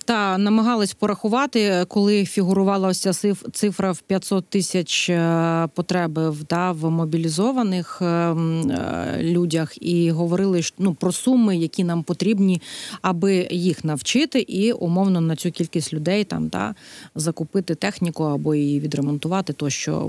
та 0.05 0.39
намагались 0.39 0.95
порахувати, 0.95 1.85
коли 1.89 2.25
фігурувала 2.25 2.89
ось 2.89 3.01
ця 3.01 3.35
цифра 3.53 3.93
в 3.93 4.01
500 4.01 4.49
тисяч 4.49 5.11
е, 5.11 5.69
потреби 5.75 6.33
да, 6.51 6.73
в 6.73 6.91
мобілізованих 6.91 8.03
ем, 8.03 8.71
е, 8.71 9.19
людях, 9.23 9.83
і 9.83 10.11
говорили 10.11 10.61
ну, 10.79 10.95
про 10.95 11.13
суми, 11.13 11.57
які 11.57 11.85
нам 11.85 12.03
потрібні, 12.03 12.63
аби 13.03 13.49
їх 13.51 13.85
навчити, 13.85 14.41
і 14.41 14.73
умовно 14.73 15.21
на 15.21 15.37
цю 15.37 15.51
кількість 15.51 15.93
людей 15.93 16.25
там 16.25 16.49
да, 16.49 16.75
закупити 17.15 17.75
техніку 17.75 18.25
або 18.25 18.55
її 18.55 18.81
відремонтувати, 18.81 19.53
то 19.53 19.71
що 19.71 20.09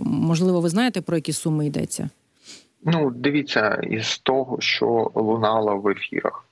можливо 0.62 0.64
ви 0.64 0.70
знаєте, 0.70 1.02
про 1.02 1.16
які 1.16 1.34
суми 1.34 1.66
йдеться? 1.66 2.10
Ну, 2.86 3.12
дивіться, 3.12 3.80
із 3.84 4.18
того, 4.18 4.58
що 4.60 5.12
лунало 5.16 5.78
в 5.78 5.88
ефірах. 5.88 6.46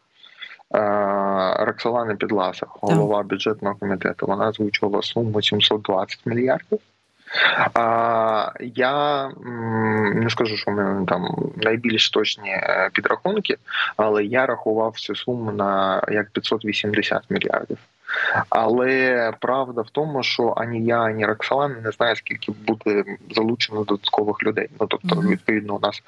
Е, 0.75 1.65
Роксолана 1.65 2.15
Підласа, 2.15 2.65
голова 2.69 3.23
бюджетного 3.23 3.75
комітету, 3.75 4.25
вона 4.25 4.47
озвучувала 4.47 5.01
суму 5.01 5.41
720 5.41 6.25
мільярдів. 6.25 6.79
А 7.73 8.51
я 8.59 9.29
не 10.15 10.29
скажу, 10.29 10.57
що 10.57 10.71
в 10.71 10.73
мене 10.73 11.05
там 11.05 11.51
найбільш 11.57 12.09
точні 12.09 12.49
е, 12.49 12.89
підрахунки, 12.93 13.57
але 13.97 14.23
я 14.23 14.45
рахував 14.45 14.99
цю 14.99 15.15
суму 15.15 15.51
на 15.51 16.01
як 16.11 16.29
580 16.31 17.23
мільярдів. 17.29 17.77
Але 18.49 19.33
правда 19.39 19.81
в 19.81 19.89
тому, 19.89 20.23
що 20.23 20.53
ані 20.57 20.85
я, 20.85 20.99
ані 20.99 21.25
Роксолан 21.25 21.75
не 21.83 21.91
знаю, 21.91 22.15
скільки 22.15 22.51
буде 22.51 23.03
залучено 23.35 23.83
додаткових 23.83 24.43
людей. 24.43 24.69
Ну 24.79 24.87
тобто, 24.87 25.15
відповідно, 25.15 25.75
у 25.75 25.79
нас 25.79 26.03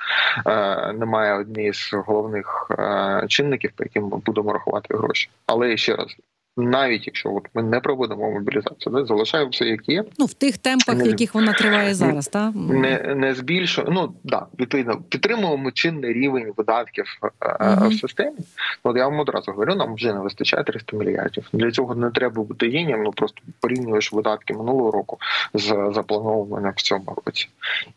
е, 0.46 0.94
немає 0.94 1.34
однієї 1.34 1.74
з 1.74 1.94
головних 1.94 2.72
е, 2.80 3.26
чинників, 3.28 3.72
по 3.76 3.84
яким 3.84 4.04
ми 4.04 4.18
будемо 4.18 4.54
рахувати 4.54 4.98
гроші. 4.98 5.30
Але 5.46 5.78
ще 5.78 5.96
раз 5.96 6.16
навіть 6.58 7.08
якщо 7.08 7.34
от 7.34 7.44
ми 7.54 7.64
не 7.64 7.80
проводимо 7.80 8.32
мобілізацію, 8.32 8.94
не 8.94 9.06
залишаємо 9.06 9.50
все, 9.50 9.66
як 9.66 9.90
є. 9.90 10.04
Ну 10.20 10.26
в 10.26 10.34
тих 10.34 10.58
темпах, 10.58 10.96
не, 10.96 11.06
яких 11.06 11.36
вона 11.36 11.54
триває 11.54 11.94
зараз, 11.94 12.28
так? 12.28 12.52
не 12.56 13.16
не 13.16 13.34
збільшуємо. 13.34 13.94
Ну 13.94 14.14
да, 14.24 14.46
відповідно 14.60 15.02
підтримуємо 15.10 15.72
чинний 15.72 16.14
рівень 16.14 16.54
видатків 16.58 17.06
uh 17.40 17.88
в 17.88 17.94
системі. 17.94 18.38
От 18.84 18.98
я 18.98 19.08
вам 19.08 19.20
одразу 19.20 19.52
говорю, 19.52 19.76
нам 19.76 19.94
вже 19.94 20.14
не 20.14 20.20
вистачає 20.20 20.64
300 20.64 20.98
мільярдів. 20.98 21.50
Для 21.54 21.72
цього 21.72 21.96
не 21.96 22.12
треба 22.12 22.44
бути 22.44 22.70
генієм, 22.70 23.04
ну 23.04 23.12
просто 23.12 23.42
порівнюєш 23.60 24.14
видатки 24.14 24.54
минулого 24.54 24.92
року 24.92 25.18
з 25.54 25.68
запланованими 25.94 26.74
в 26.76 26.82
цьому 26.82 27.18
році. 27.26 27.50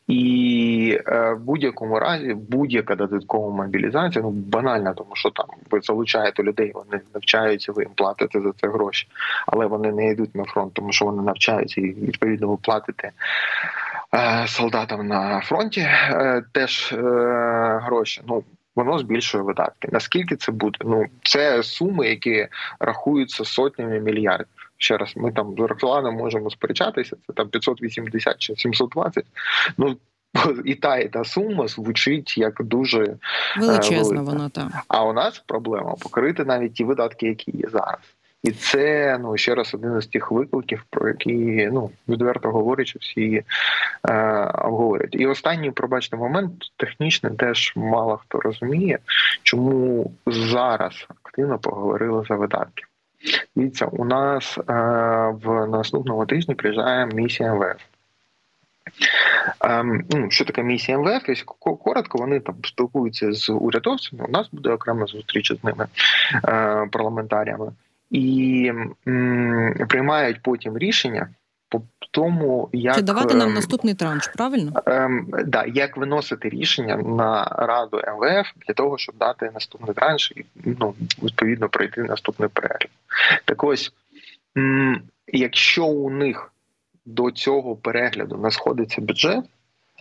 І 0.09 0.99
е, 1.07 1.33
в 1.33 1.41
будь-якому 1.41 1.99
разі 1.99 2.35
будь-яка 2.35 2.95
додаткова 2.95 3.57
мобілізація, 3.57 4.25
ну 4.25 4.31
банальна, 4.31 4.93
тому 4.93 5.11
що 5.13 5.31
там 5.31 5.47
ви 5.71 5.81
залучаєте 5.83 6.43
людей, 6.43 6.73
вони 6.75 7.01
навчаються, 7.15 7.73
ви 7.73 7.83
їм 7.83 7.93
платите 7.95 8.41
за 8.45 8.53
це 8.61 8.69
гроші, 8.69 9.09
але 9.47 9.67
вони 9.67 9.93
не 9.93 10.11
йдуть 10.11 10.35
на 10.35 10.45
фронт, 10.45 10.75
тому 10.75 10.93
що 10.93 11.05
вони 11.05 11.23
навчаються 11.23 11.81
і 11.81 11.85
відповідно 11.85 12.49
ви 12.49 12.57
платите 12.57 13.13
е, 14.15 14.45
солдатам 14.49 15.07
на 15.07 15.41
фронті 15.41 15.81
е, 15.81 16.43
теж 16.53 16.93
е, 16.93 16.99
гроші. 17.83 18.23
Ну 18.29 18.45
воно 18.77 18.99
збільшує 18.99 19.45
видатки. 19.45 19.89
Наскільки 19.93 20.37
це 20.37 20.53
буде? 20.53 20.79
Ну 20.85 21.07
це 21.23 21.63
суми, 21.63 22.09
які 22.09 22.49
рахуються 22.81 23.45
сотнями 23.45 24.01
мільярдів. 24.01 24.47
Ще 24.77 24.97
раз, 24.97 25.13
ми 25.17 25.33
там 25.33 25.55
з 25.59 25.61
Роксоланом 25.61 26.15
можемо 26.15 26.51
сперечатися. 26.51 27.17
Це 27.27 27.33
там 27.33 27.49
580 27.49 28.39
чи 28.39 28.57
720. 28.57 29.25
Ну 29.79 29.97
і 30.65 30.75
та 30.75 30.97
і 30.97 31.09
та 31.09 31.25
сума 31.25 31.69
звучить 31.69 32.39
як 32.39 32.63
дуже 32.63 33.17
величезна. 33.57 34.23
Вона 34.23 34.49
там. 34.49 34.71
А 34.89 35.05
у 35.05 35.13
нас 35.13 35.43
проблема 35.47 35.95
покрити 36.01 36.45
навіть 36.45 36.75
ті 36.75 36.85
видатки, 36.85 37.27
які 37.27 37.51
є 37.57 37.69
зараз. 37.69 37.99
І 38.45 38.51
це 38.51 39.19
ну 39.21 39.37
ще 39.37 39.55
раз 39.55 39.75
один 39.75 39.99
із 39.99 40.07
тих 40.07 40.31
викликів, 40.31 40.85
про 40.91 41.09
які 41.09 41.69
ну 41.73 41.91
відверто 42.09 42.51
говорячи, 42.51 42.99
всі 42.99 43.43
е, 44.09 44.15
обговорюють. 44.45 45.15
І 45.21 45.27
останній 45.27 45.71
пробачте 45.71 46.17
момент 46.17 46.53
технічний 46.77 47.33
теж 47.33 47.73
мало 47.77 48.17
хто 48.17 48.41
розуміє, 48.41 48.99
чому 49.43 50.13
зараз 50.27 51.07
активно 51.09 51.59
поговорили 51.59 52.25
за 52.29 52.35
видатки. 52.35 52.85
Дивіться, 53.57 53.87
у 53.87 54.05
нас 54.05 54.59
е, 54.59 54.63
в 55.45 55.67
наступному 55.67 56.27
тижні 56.27 56.55
приїжджає 56.55 57.07
місія 57.07 57.55
МВФ. 57.55 57.83
Ем, 59.61 60.05
ну, 60.11 60.31
що 60.31 60.45
таке 60.45 60.63
місія 60.63 60.99
МВФ? 60.99 61.29
Ось 61.29 61.45
коротко 61.59 62.19
вони 62.19 62.41
там 62.41 62.55
спілкуються 62.65 63.33
з 63.33 63.49
урядовцями. 63.49 64.25
У 64.29 64.31
нас 64.31 64.49
буде 64.53 64.71
окрема 64.71 65.07
зустріч 65.07 65.53
з 65.53 65.65
ними 65.65 65.87
е, 66.35 66.87
парламентарями, 66.93 67.73
і 68.11 68.73
м, 69.09 69.87
приймають 69.89 70.43
потім 70.43 70.79
рішення 70.79 71.29
по 71.69 71.83
тому, 72.11 72.69
як 72.73 72.95
Чи 72.95 73.03
давати 73.03 73.35
нам 73.35 73.49
ем, 73.49 73.55
наступний 73.55 73.95
транш, 73.95 74.29
правильно? 74.37 74.83
Ем, 74.87 75.29
да, 75.47 75.65
як 75.65 75.97
виносити 75.97 76.49
рішення 76.49 76.97
на 76.97 77.45
раду 77.45 77.97
МВФ 77.97 78.49
для 78.67 78.75
того, 78.75 78.99
щоб 78.99 79.15
дати 79.19 79.51
наступний 79.55 79.95
транш 79.95 80.33
і 80.37 80.45
ну 80.65 80.95
відповідно 81.23 81.69
пройти 81.69 82.03
наступний 82.03 82.49
перегляд. 82.49 82.91
Так 83.45 83.65
ось, 83.65 83.93
м, 84.57 85.03
якщо 85.27 85.87
у 85.87 86.11
них 86.11 86.53
до 87.07 87.31
цього 87.31 87.77
перегляду 87.77 88.37
не 88.37 88.51
сходиться 88.51 89.01
бюджет, 89.01 89.45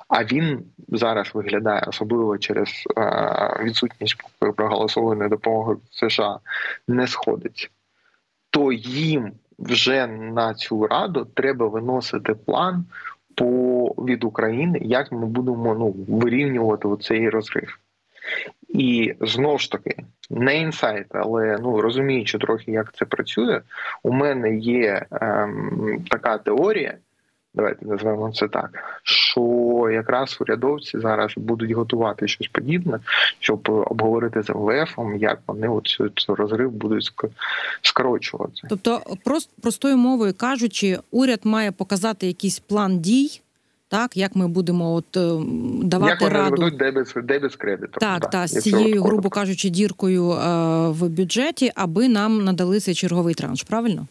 а 0.08 0.24
він 0.24 0.64
зараз 0.88 1.32
виглядає 1.34 1.84
особливо 1.88 2.38
через 2.38 2.70
е, 2.98 3.60
відсутність 3.64 4.16
проголосованої 4.56 5.30
допомоги 5.30 5.76
США, 5.92 6.40
не 6.88 7.08
сходиться, 7.08 7.68
то 8.54 8.72
їм 8.72 9.32
вже 9.60 10.08
на 10.08 10.54
цю 10.54 10.88
раду 10.88 11.28
треба 11.34 11.68
виносити 11.68 12.34
план 12.34 12.86
по 13.36 13.46
від 13.98 14.24
України, 14.24 14.80
як 14.82 15.12
ми 15.12 15.26
будемо 15.26 15.76
ну 15.76 15.96
вирівнювати 16.18 16.88
цей 17.02 17.30
розрив. 17.30 17.80
І 18.70 19.14
знову 19.22 19.58
ж 19.58 19.72
таки, 19.72 19.96
не 20.30 20.58
інсайт, 20.58 21.06
але 21.10 21.58
ну 21.62 21.82
розуміючи 21.82 22.38
трохи, 22.38 22.72
як 22.72 22.94
це 22.96 23.06
працює, 23.06 23.62
у 24.04 24.12
мене 24.12 24.56
є 24.58 25.06
ем, 25.12 26.04
така 26.10 26.38
теорія. 26.38 26.98
Давайте 27.56 27.86
назвемо 27.86 28.32
це 28.32 28.48
так, 28.48 28.70
що 29.04 29.42
якраз 29.94 30.38
урядовці 30.42 31.00
зараз 31.00 31.34
будуть 31.38 31.72
готувати 31.72 32.28
щось 32.28 32.48
подібне, 32.48 33.00
щоб 33.40 33.70
обговорити 33.70 34.44
з 34.44 34.50
МВФом, 34.50 35.18
як 35.18 35.40
вони 35.48 35.68
оцю 35.68 36.10
цю 36.10 36.36
розрив 36.36 36.72
будуть 36.72 37.12
скорочувати. 37.82 38.54
Тобто, 38.70 39.02
просто 39.26 39.52
простою 39.62 39.98
мовою 39.98 40.34
кажучи, 40.38 41.00
уряд 41.12 41.40
має 41.44 41.72
показати 41.72 42.28
якийсь 42.28 42.60
план 42.60 43.00
дій. 43.00 43.40
Так, 43.88 44.18
як 44.18 44.36
ми 44.36 44.48
будемо 44.48 44.94
от 44.94 45.18
е, 45.18 45.40
давати 45.84 46.12
як 46.12 46.22
вони 46.22 46.34
раду 46.34 46.62
ведуть 46.62 46.78
дебет, 46.78 47.14
дебет 47.24 47.52
з 47.52 47.56
кредитом. 47.56 48.00
Так, 48.00 48.22
да, 48.22 48.28
та 48.28 48.48
з 48.48 48.62
цією, 48.62 49.04
грубо 49.04 49.30
кажучи, 49.30 49.70
діркою 49.70 50.32
е, 50.32 50.38
в 50.88 51.10
бюджеті, 51.10 51.72
аби 51.76 52.10
нам 52.10 52.44
надали 52.44 52.80
цей 52.80 52.94
черговий 52.94 53.34
транш, 53.34 53.64
правильно? 53.64 54.08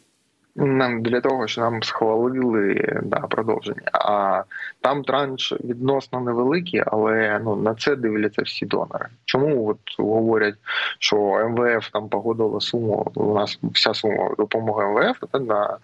Нам 0.57 1.03
для 1.03 1.21
того, 1.21 1.47
що 1.47 1.61
нам 1.61 1.83
схвалили 1.83 3.01
да, 3.03 3.21
продовження. 3.21 3.83
А 3.93 4.43
там 4.81 5.05
транш 5.05 5.53
відносно 5.65 6.21
невеликий, 6.21 6.83
але 6.87 7.41
ну 7.45 7.57
на 7.57 7.75
це 7.75 7.97
дивляться 7.97 8.43
всі 8.43 8.67
донори. 8.67 9.07
Чому 9.25 9.69
от 9.69 9.79
говорять, 9.99 10.55
що 10.99 11.17
МВФ 11.49 11.91
там 11.91 12.09
погодила 12.09 12.61
суму? 12.61 13.13
У 13.15 13.35
нас 13.35 13.59
вся 13.63 13.95
сума 13.95 14.35
допомоги 14.39 14.87
МВФ 14.87 15.25
це 15.33 15.39
на 15.39 15.79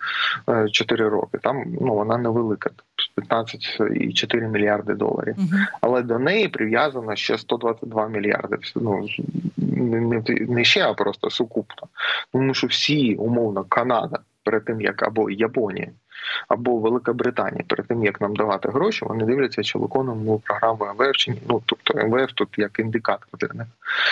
4 0.68 1.08
роки. 1.08 1.38
Там 1.38 1.64
ну 1.80 1.94
вона 1.94 2.18
невелика, 2.18 2.70
15,4 3.16 4.48
мільярди 4.48 4.94
доларів. 4.94 5.34
Угу. 5.38 5.60
Але 5.80 6.02
до 6.02 6.18
неї 6.18 6.48
прив'язано 6.48 7.16
ще 7.16 7.38
122 7.38 8.08
мільярди. 8.08 8.56
Ну 8.75 9.06
не, 9.56 10.22
не 10.28 10.64
ще, 10.64 10.82
а 10.82 10.94
просто 10.94 11.30
сукупно. 11.30 11.88
Тому 12.32 12.54
що 12.54 12.66
всі 12.66 13.14
умовно 13.14 13.64
Канада 13.64 14.18
перед 14.49 14.64
тим 14.64 14.81
як 14.81 15.02
або 15.02 15.31
Японія, 15.31 15.88
або 16.49 16.78
Велика 16.78 17.12
Британія, 17.12 17.64
перед 17.67 17.87
тим 17.87 18.05
як 18.05 18.21
нам 18.21 18.37
давати 18.37 18.69
гроші, 18.69 19.05
вони 19.05 19.25
дивляться, 19.25 19.62
чи 19.62 19.78
виконуємо 19.78 20.38
програму 20.38 20.87
МВФ 20.99 21.17
чи 21.17 21.31
ні. 21.31 21.38
Ну 21.49 21.62
тобто 21.67 21.95
МВФ 21.95 22.33
тут 22.35 22.49
як 22.57 22.78
індикатор 22.78 23.28
для 23.40 23.59
них. 23.59 23.67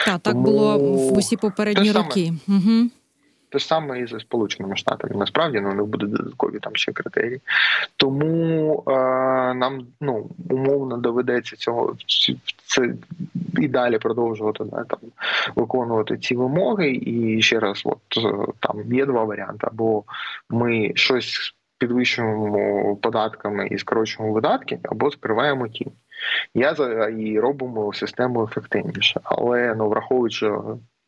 Так, 0.05 0.21
так 0.21 0.37
було 0.37 0.79
в 0.79 1.19
усі 1.19 1.37
попередні 1.37 1.93
роки. 1.93 2.33
Угу. 2.49 2.91
Те 3.49 3.59
ж 3.59 3.67
саме 3.67 4.01
і 4.01 4.07
за 4.07 4.21
Сполученими 4.21 4.77
Штатами. 4.77 5.15
Насправді 5.17 5.61
ну, 5.61 5.73
не 5.73 5.83
буде 5.83 6.07
додаткові 6.07 6.59
там 6.59 6.77
ще 6.77 6.93
критерії. 6.93 7.41
Тому 7.97 8.85
е, 8.87 8.93
нам 9.55 9.87
ну 10.01 10.31
умовно 10.51 10.97
доведеться 10.97 11.57
цього 11.57 11.97
це 12.67 12.95
і 13.59 13.69
далі 13.69 13.99
продовжувати 13.99 14.65
да, 14.65 14.85
там 14.85 14.99
виконувати 15.57 16.19
ці 16.19 16.37
вимоги. 16.37 17.01
І 17.07 17.43
ще 17.43 17.61
раз, 17.61 17.83
от 17.85 18.01
там 18.61 18.93
є 18.93 19.07
два 19.07 19.25
варіанти: 19.25 19.67
або 19.71 20.05
ми 20.51 20.93
щось 20.95 21.55
підвищуємо 21.79 22.97
податками 22.97 23.67
і 23.67 23.79
скорочуємо 23.79 24.35
видатки, 24.35 24.79
або 24.83 25.11
скриваємо 25.11 25.69
тінь. 25.69 25.93
Я 26.55 26.75
за 26.75 27.09
і 27.09 27.41
робимо 27.41 27.93
систему 27.93 28.45
ефективніше, 28.45 29.21
але 29.25 29.75
ну 29.75 29.89
враховуючи 29.89 30.51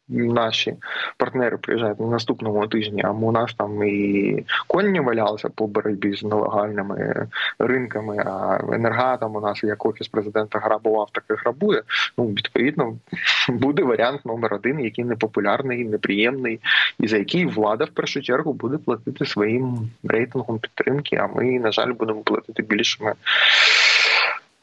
наші 0.08 0.74
партнери 1.16 1.56
приїжджають 1.56 2.00
на 2.00 2.06
наступному 2.06 2.66
тижні, 2.66 3.02
а 3.04 3.10
у 3.10 3.32
нас 3.32 3.54
там 3.54 3.82
і 3.82 4.44
коні 4.66 5.00
валялися 5.00 5.48
по 5.48 5.66
боротьбі 5.66 6.16
з 6.16 6.22
нелегальними 6.22 7.26
ринками. 7.58 8.24
А 8.26 8.58
енергатом 8.72 9.36
у 9.36 9.40
нас 9.40 9.64
як 9.64 9.86
офіс 9.86 10.08
президента 10.08 10.58
грабував, 10.58 11.08
так 11.12 11.24
і 11.30 11.32
грабує. 11.32 11.82
Ну 12.18 12.26
відповідно 12.26 12.96
буде 13.48 13.82
варіант 13.82 14.20
номер 14.24 14.54
один, 14.54 14.80
який 14.80 15.04
непопулярний, 15.04 15.84
неприємний, 15.84 16.60
і 17.00 17.08
за 17.08 17.16
який 17.16 17.46
влада 17.46 17.84
в 17.84 17.90
першу 17.90 18.22
чергу 18.22 18.52
буде 18.52 18.78
платити 18.78 19.26
своїм 19.26 19.90
рейтингом 20.04 20.58
підтримки. 20.58 21.16
А 21.16 21.26
ми, 21.26 21.58
на 21.58 21.72
жаль, 21.72 21.92
будемо 21.92 22.20
платити 22.20 22.62
більшими. 22.62 23.14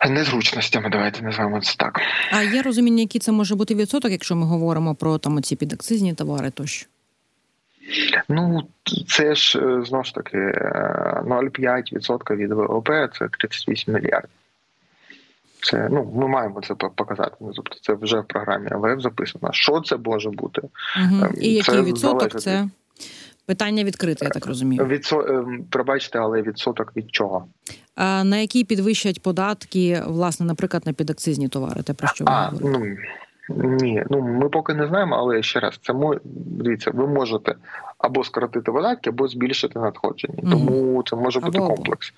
Незручностями, 0.09 0.89
давайте 0.89 1.21
називаємо 1.21 1.61
це 1.61 1.75
так. 1.77 2.01
А 2.31 2.41
є 2.41 2.61
розуміння, 2.61 3.01
який 3.01 3.21
це 3.21 3.31
може 3.31 3.55
бути 3.55 3.75
відсоток, 3.75 4.11
якщо 4.11 4.35
ми 4.35 4.45
говоримо 4.45 4.95
про 4.95 5.17
там 5.17 5.37
оці 5.37 5.55
підакцизні 5.55 6.13
товари 6.13 6.51
тощо? 6.51 6.87
Ну, 8.29 8.67
це 9.07 9.35
ж 9.35 9.59
е, 9.59 9.83
знову 9.85 10.03
ж 10.03 10.13
таки 10.13 10.37
0,5% 10.37 12.33
е, 12.33 12.35
від 12.35 12.51
ВВП 12.51 12.89
це 12.89 13.27
38 13.39 13.93
мільярдів. 13.93 14.29
Це 15.61 15.87
ну 15.91 16.13
ми 16.15 16.27
маємо 16.27 16.61
це 16.61 16.75
показати. 16.75 17.35
Тобто 17.55 17.77
це 17.81 17.93
вже 17.93 18.19
в 18.19 18.25
програмі 18.25 18.67
АВФ 18.71 19.01
записано. 19.01 19.49
Що 19.53 19.81
це 19.81 19.97
може 19.97 20.29
бути? 20.29 20.61
Угу. 20.61 21.27
І 21.41 21.53
який 21.53 21.81
відсоток 21.81 22.39
це? 22.39 22.67
Питання 23.45 23.83
відкрите, 23.83 24.25
я 24.25 24.31
так 24.31 24.45
розумію. 24.45 24.85
Відсо... 24.85 25.21
Ем, 25.21 25.65
пробачте, 25.69 26.19
але 26.19 26.41
відсоток 26.41 26.95
від 26.95 27.11
чого? 27.11 27.47
На 27.97 28.37
які 28.37 28.63
підвищать 28.63 29.21
податки, 29.21 30.01
власне, 30.07 30.45
наприклад, 30.45 30.83
на 30.85 30.93
підакцизні 30.93 31.47
товари? 31.47 31.83
Те 31.83 31.93
про 31.93 32.07
що 32.07 32.25
ви 32.25 32.31
а, 32.31 32.51
ну 32.61 32.95
ні, 33.49 34.03
ну 34.09 34.21
ми 34.21 34.49
поки 34.49 34.73
не 34.73 34.87
знаємо, 34.87 35.15
але 35.15 35.43
ще 35.43 35.59
раз, 35.59 35.79
це 35.83 35.93
ми 35.93 36.19
дивіться, 36.23 36.91
ви 36.91 37.07
можете 37.07 37.55
або 37.97 38.23
скоротити 38.23 38.71
податки, 38.71 39.09
або 39.09 39.27
збільшити 39.27 39.79
надходження. 39.79 40.39
Угу. 40.43 40.51
Тому 40.51 41.03
це 41.03 41.15
може 41.15 41.39
бути 41.39 41.57
або... 41.57 41.67
комплекс 41.67 42.13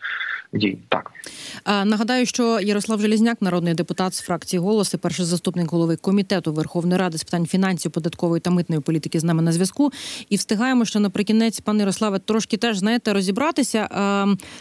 дій. 0.53 0.77
Так 0.89 1.11
нагадаю, 1.85 2.25
що 2.25 2.59
Ярослав 2.59 3.01
Желізняк, 3.01 3.41
народний 3.41 3.73
депутат 3.73 4.13
з 4.13 4.21
фракції 4.21 4.59
«Голос» 4.59 4.93
і 4.93 4.97
перший 4.97 5.25
заступник 5.25 5.71
голови 5.71 5.95
комітету 5.95 6.53
Верховної 6.53 6.99
Ради 6.99 7.17
з 7.17 7.23
питань 7.23 7.45
фінансів, 7.45 7.91
податкової 7.91 8.41
та 8.41 8.49
митної 8.49 8.81
політики 8.81 9.19
з 9.19 9.23
нами 9.23 9.41
на 9.41 9.51
зв'язку. 9.51 9.91
І 10.29 10.35
встигаємо, 10.35 10.85
що 10.85 10.99
наприкінець, 10.99 11.59
пане 11.59 11.79
Ярославе, 11.79 12.19
трошки 12.19 12.57
теж 12.57 12.77
знаєте, 12.77 13.13
розібратися. 13.13 13.89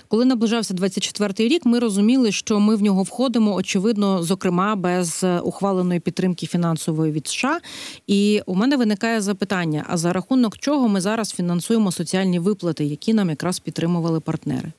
Коли 0.08 0.24
наближався 0.24 0.74
24-й 0.74 1.48
рік, 1.48 1.66
ми 1.66 1.78
розуміли, 1.78 2.32
що 2.32 2.60
ми 2.60 2.76
в 2.76 2.82
нього 2.82 3.02
входимо, 3.02 3.54
очевидно, 3.54 4.22
зокрема, 4.22 4.76
без 4.76 5.24
ухваленої 5.42 6.00
підтримки 6.00 6.46
фінансової 6.46 7.12
від 7.12 7.26
США. 7.26 7.60
І 8.06 8.42
у 8.46 8.54
мене 8.54 8.76
виникає 8.76 9.20
запитання: 9.20 9.84
а 9.88 9.96
за 9.96 10.12
рахунок 10.12 10.58
чого 10.58 10.88
ми 10.88 11.00
зараз 11.00 11.32
фінансуємо 11.32 11.92
соціальні 11.92 12.38
виплати, 12.38 12.84
які 12.84 13.14
нам 13.14 13.30
якраз 13.30 13.58
підтримували 13.58 14.20
партнери? 14.20 14.72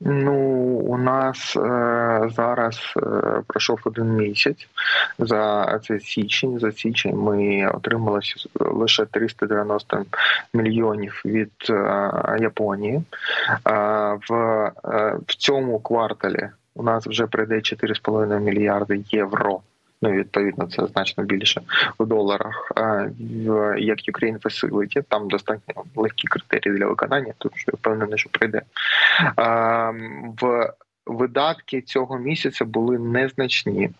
Ну, 0.00 0.34
у 0.86 0.98
нас 0.98 1.56
е, 1.56 2.30
зараз 2.36 2.94
е, 2.96 3.00
пройшов 3.46 3.80
один 3.84 4.06
місяць 4.16 4.68
за 5.18 5.78
це 5.84 6.00
січень. 6.00 6.58
За 6.58 6.72
січень 6.72 7.16
ми 7.16 7.70
отримали 7.74 8.20
лише 8.60 9.06
390 9.06 10.04
мільйонів 10.54 11.22
від 11.24 11.52
е, 11.70 12.10
Японії. 12.40 12.96
Е, 12.96 13.02
в, 14.28 14.34
е, 14.84 15.16
в 15.26 15.34
цьому 15.36 15.78
кварталі 15.78 16.48
у 16.74 16.82
нас 16.82 17.06
вже 17.06 17.26
прийде 17.26 17.54
4,5 17.54 18.40
мільярди 18.40 19.04
євро 19.10 19.60
ну 20.02 20.10
відповідно 20.10 20.66
це 20.66 20.86
значно 20.86 21.24
більше 21.24 21.60
у 21.98 22.04
доларах. 22.04 22.72
Як 23.78 23.98
Ukraine 23.98 24.42
Facility, 24.42 25.04
там 25.08 25.28
достатньо 25.28 25.84
легкі 25.96 26.28
критерії 26.28 26.78
для 26.78 26.86
виконання, 26.86 27.32
тому 27.38 27.52
що 27.56 27.72
я 27.72 27.76
впевнений, 27.76 28.18
що 28.18 28.30
прийде 28.30 28.62
в 30.40 30.72
видатки 31.06 31.80
цього 31.80 32.18
місяця 32.18 32.64
були 32.64 32.98
незначні. 32.98 33.90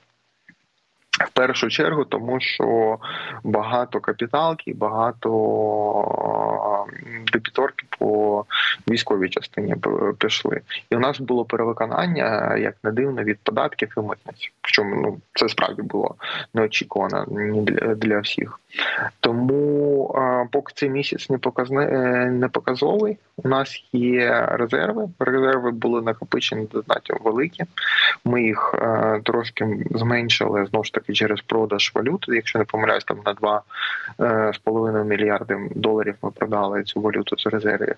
В 1.21 1.31
першу 1.31 1.69
чергу, 1.69 2.05
тому 2.05 2.41
що 2.41 2.99
багато 3.45 4.01
капіталки, 4.01 4.75
багато 4.75 5.31
дебіторки 7.33 7.87
по 7.99 8.45
військовій 8.89 9.29
частині 9.29 9.75
пішли. 10.19 10.61
І 10.91 10.97
у 10.97 10.99
нас 10.99 11.21
було 11.21 11.45
перевиконання, 11.45 12.57
як 12.57 12.75
не 12.85 12.93
дивно, 12.93 13.23
від 13.23 13.39
податків 13.39 13.95
і 13.97 14.01
митниць. 14.01 14.53
Причому 14.61 14.97
ну 15.03 15.19
це 15.35 15.49
справді 15.49 15.83
було 15.83 16.15
неочікувано 16.55 17.25
для, 17.63 17.95
для 17.95 18.21
всіх. 18.21 18.61
Тому 19.21 20.15
поки 20.53 20.73
цей 20.77 20.91
місяць 20.91 21.31
не 21.31 21.39
показне 21.39 21.87
не 22.31 22.49
показовий, 22.49 23.19
у 23.37 23.49
нас 23.49 23.85
є 23.93 24.49
резерви. 24.53 25.09
Резерви 25.19 25.71
були 25.71 26.03
накопичені 26.03 26.67
достатньо 26.73 27.17
великі. 27.25 27.65
Ми 28.25 28.43
їх 28.43 28.75
трошки 29.25 29.79
зменшили 29.91 30.67
знову 30.67 30.85
ж 30.85 30.93
таки 30.93 31.10
через 31.13 31.41
продаж 31.41 31.93
валюти. 31.95 32.35
Якщо 32.35 32.59
не 32.59 32.65
помиляюсь, 32.65 33.05
там 33.05 33.19
на 33.27 33.35
2,5 34.19 35.05
мільярди 35.05 35.59
доларів 35.75 36.15
ми 36.23 36.31
продали 36.31 36.83
цю 36.83 37.01
валюту 37.01 37.37
з 37.39 37.47
резервів. 37.47 37.97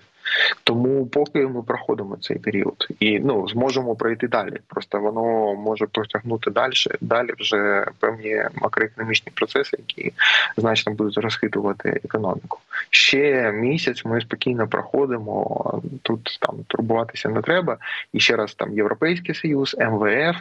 Тому 0.63 1.05
поки 1.05 1.47
ми 1.47 1.63
проходимо 1.63 2.17
цей 2.17 2.37
період 2.37 2.87
і 2.99 3.19
ну 3.19 3.47
зможемо 3.47 3.95
пройти 3.95 4.27
далі. 4.27 4.57
Просто 4.67 4.99
воно 4.99 5.55
може 5.55 5.85
протягнути 5.85 6.51
далі. 6.51 6.73
Далі 7.01 7.29
вже 7.39 7.85
певні 7.99 8.43
макроекономічні 8.55 9.31
процеси, 9.35 9.77
які 9.87 10.13
значно 10.57 10.93
будуть 10.93 11.17
розхитувати 11.17 12.01
економіку. 12.03 12.59
Ще 12.89 13.51
місяць 13.51 14.05
ми 14.05 14.21
спокійно 14.21 14.67
проходимо. 14.67 15.81
Тут 16.01 16.37
там 16.41 16.55
турбуватися 16.67 17.29
не 17.29 17.41
треба. 17.41 17.77
І 18.13 18.19
ще 18.19 18.35
раз 18.35 18.53
там 18.53 18.73
Європейський 18.73 19.35
Союз, 19.35 19.75
МВФ, 19.79 20.37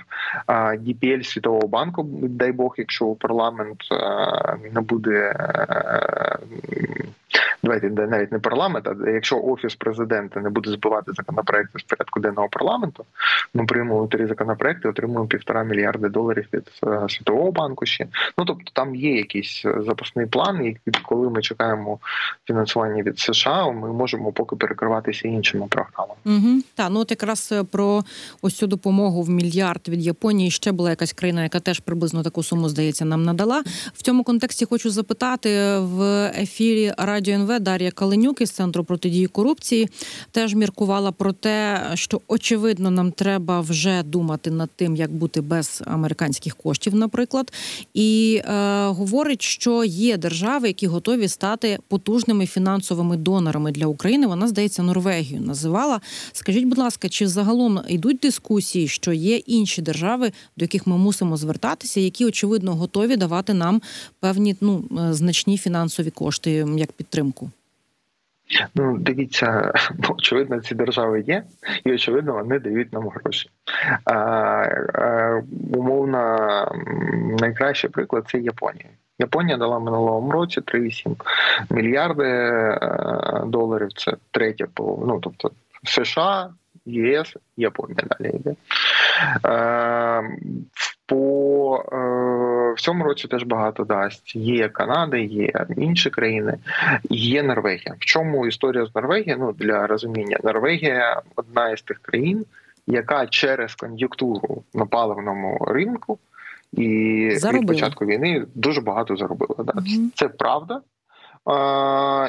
ДПЛ 0.79 1.23
Світового 1.23 1.69
банку, 1.69 2.03
дай 2.13 2.52
Бог, 2.53 2.75
якщо 2.79 3.15
парламент 3.15 3.79
не 4.75 4.81
буде 4.81 5.35
давайте 7.63 7.91
навіть 7.91 8.33
не 8.33 8.39
парламент, 8.39 8.89
а 8.89 9.11
якщо 9.11 9.43
офіс 9.43 9.75
президента 9.75 10.41
не 10.41 10.51
буде 10.51 10.71
збивати 10.71 11.13
законопроекти 11.13 11.79
з 11.79 11.83
порядку 11.83 12.21
денного 12.21 12.49
парламенту, 12.49 13.05
ми 13.55 13.67
приймемо 13.67 14.07
три 14.07 14.27
законопроекти, 14.27 14.89
отримуємо 14.89 15.27
півтора 15.27 15.65
мільярди 15.65 16.09
доларів 16.09 16.47
від 16.53 16.71
е, 16.87 17.09
світового 17.09 17.53
банку. 17.53 17.87
Ще 17.87 18.07
ну 18.39 18.45
тобто 18.45 18.71
там 18.73 18.95
є 18.95 19.17
якийсь 19.17 19.63
запасний 19.87 20.27
план, 20.27 20.67
і 20.67 20.77
коли 21.03 21.31
ми 21.31 21.43
чекаємо 21.43 21.99
фінансування 22.47 23.03
від 23.03 23.19
США, 23.19 23.71
ми 23.71 23.93
можемо 23.93 24.33
поки 24.33 24.57
перекриватися 24.57 25.29
іншими 25.29 25.67
програмами. 25.67 26.21
Угу. 26.25 26.63
Так, 26.75 26.89
ну 26.91 27.01
от 27.01 27.11
якраз 27.11 27.49
е, 27.53 27.65
про 27.65 28.03
ось 28.43 28.55
цю 28.55 28.67
допомогу 28.67 29.23
в 29.23 29.31
мільярд 29.31 29.89
від 29.89 30.03
Японії 30.03 30.51
ще 30.51 30.73
була 30.73 30.91
якась 30.91 31.13
країна, 31.13 31.43
яка 31.43 31.61
теж 31.61 31.81
приблизно 31.81 32.23
таку 32.23 32.43
суму 32.43 32.69
здається 32.69 33.05
нам 33.05 33.23
надала. 33.23 33.63
В 33.95 34.03
цьому 34.03 34.25
контексті 34.25 34.65
хочу 34.65 34.91
запитати 34.91 35.79
в 35.79 36.03
ефірі 36.39 36.93
Радіо 36.99 37.22
НВ 37.31 37.61
Дар'я 37.61 37.91
Каленюк 37.91 38.41
із 38.41 38.51
центру 38.51 38.85
протидії 38.85 39.27
корупції 39.27 39.89
теж 40.31 40.55
міркувала 40.55 41.13
про 41.13 41.33
те, 41.33 41.91
що 41.95 42.21
очевидно 42.29 42.91
нам 42.91 43.13
треба 43.13 43.61
вже 43.61 44.03
думати 44.03 44.51
над 44.51 44.71
тим, 44.77 44.97
як 44.97 45.13
бути 45.13 45.41
без 45.41 45.83
американських 45.87 46.57
коштів, 46.57 46.95
наприклад, 46.95 47.53
і 47.95 48.41
е, 48.45 48.87
говорить, 48.87 49.43
що 49.43 49.85
є 49.85 50.17
держави, 50.17 50.69
які 50.69 50.87
готові 50.87 51.29
стати 51.29 51.79
потужними 51.89 52.47
фінансовими 52.47 53.17
донорами 53.17 53.73
для 53.73 53.87
України. 53.87 54.27
Вона 54.27 54.49
здається 54.49 54.83
Норвегію 54.83 55.41
називала. 55.41 56.01
Скажіть, 56.33 56.65
будь 56.65 56.79
ласка, 56.79 57.09
чи 57.09 57.29
загалом 57.29 57.81
йдуть 57.89 58.19
дискусії, 58.19 58.89
що 58.89 59.13
є 59.13 59.37
інші 59.37 59.83
держави, 59.83 60.33
до 60.57 60.65
яких 60.65 60.87
ми 60.87 60.97
мусимо 60.97 61.37
звертатися, 61.37 62.01
які 62.01 62.25
очевидно 62.25 62.75
готові 62.75 63.17
давати 63.17 63.55
нам 63.55 63.83
певні 64.21 64.57
ну 64.61 64.85
е, 65.09 65.13
значні 65.13 65.59
фінансові 65.59 66.11
кошти 66.11 66.67
як 66.77 66.93
підтримку? 66.93 67.12
Ну, 68.75 68.99
дивіться, 68.99 69.73
очевидно, 70.09 70.61
ці 70.61 70.75
держави 70.75 71.25
є, 71.27 71.43
і 71.85 71.93
очевидно, 71.93 72.33
вони 72.33 72.59
дають 72.59 72.93
нам 72.93 73.09
гроші. 73.09 73.51
А, 74.05 74.13
а, 74.15 75.43
Умовно, 75.75 76.39
найкращий 77.41 77.91
приклад 77.91 78.25
це 78.29 78.39
Японія. 78.39 78.89
Японія 79.19 79.57
дала 79.57 79.79
минулому 79.79 80.31
році 80.31 80.61
3,7 80.61 81.17
мільярди 81.71 82.25
е, 82.25 83.43
доларів. 83.47 83.89
Це 83.93 84.13
третє 84.31 84.67
по 84.75 85.05
ну 85.07 85.21
тобто 85.21 85.51
США, 85.85 86.51
ЄС, 86.87 87.37
Японія 87.57 88.05
далі 88.19 88.37
йде. 88.37 88.55
По 91.07 91.85
е, 91.93 91.97
в 92.73 92.81
цьому 92.81 93.05
році 93.05 93.29
теж 93.29 93.43
багато 93.43 93.85
дасть. 93.85 94.37
Є 94.37 94.69
Канада, 94.69 95.17
є 95.17 95.53
інші 95.77 96.11
країни, 96.11 96.59
є 97.11 97.43
Норвегія. 97.43 97.95
В 97.99 98.05
чому 98.05 98.47
історія 98.47 98.87
з 98.87 98.95
Норвегією? 98.95 99.37
Ну 99.41 99.53
для 99.53 99.87
розуміння, 99.87 100.39
Норвегія 100.45 101.23
одна 101.37 101.71
із 101.71 101.83
тих 101.83 101.99
країн, 101.99 102.45
яка 102.87 103.27
через 103.27 103.75
кон'юнктуру 103.75 104.63
на 104.75 104.87
паливному 104.87 105.67
ринку 105.71 106.19
і 106.73 107.31
Заробила. 107.37 107.61
від 107.61 107.69
початку 107.69 108.07
війни 108.07 108.47
дуже 108.55 108.81
багато 108.81 109.17
заробила. 109.17 109.55
Да? 109.59 109.73
Угу. 109.77 110.11
Це 110.15 110.29
правда. 110.29 110.81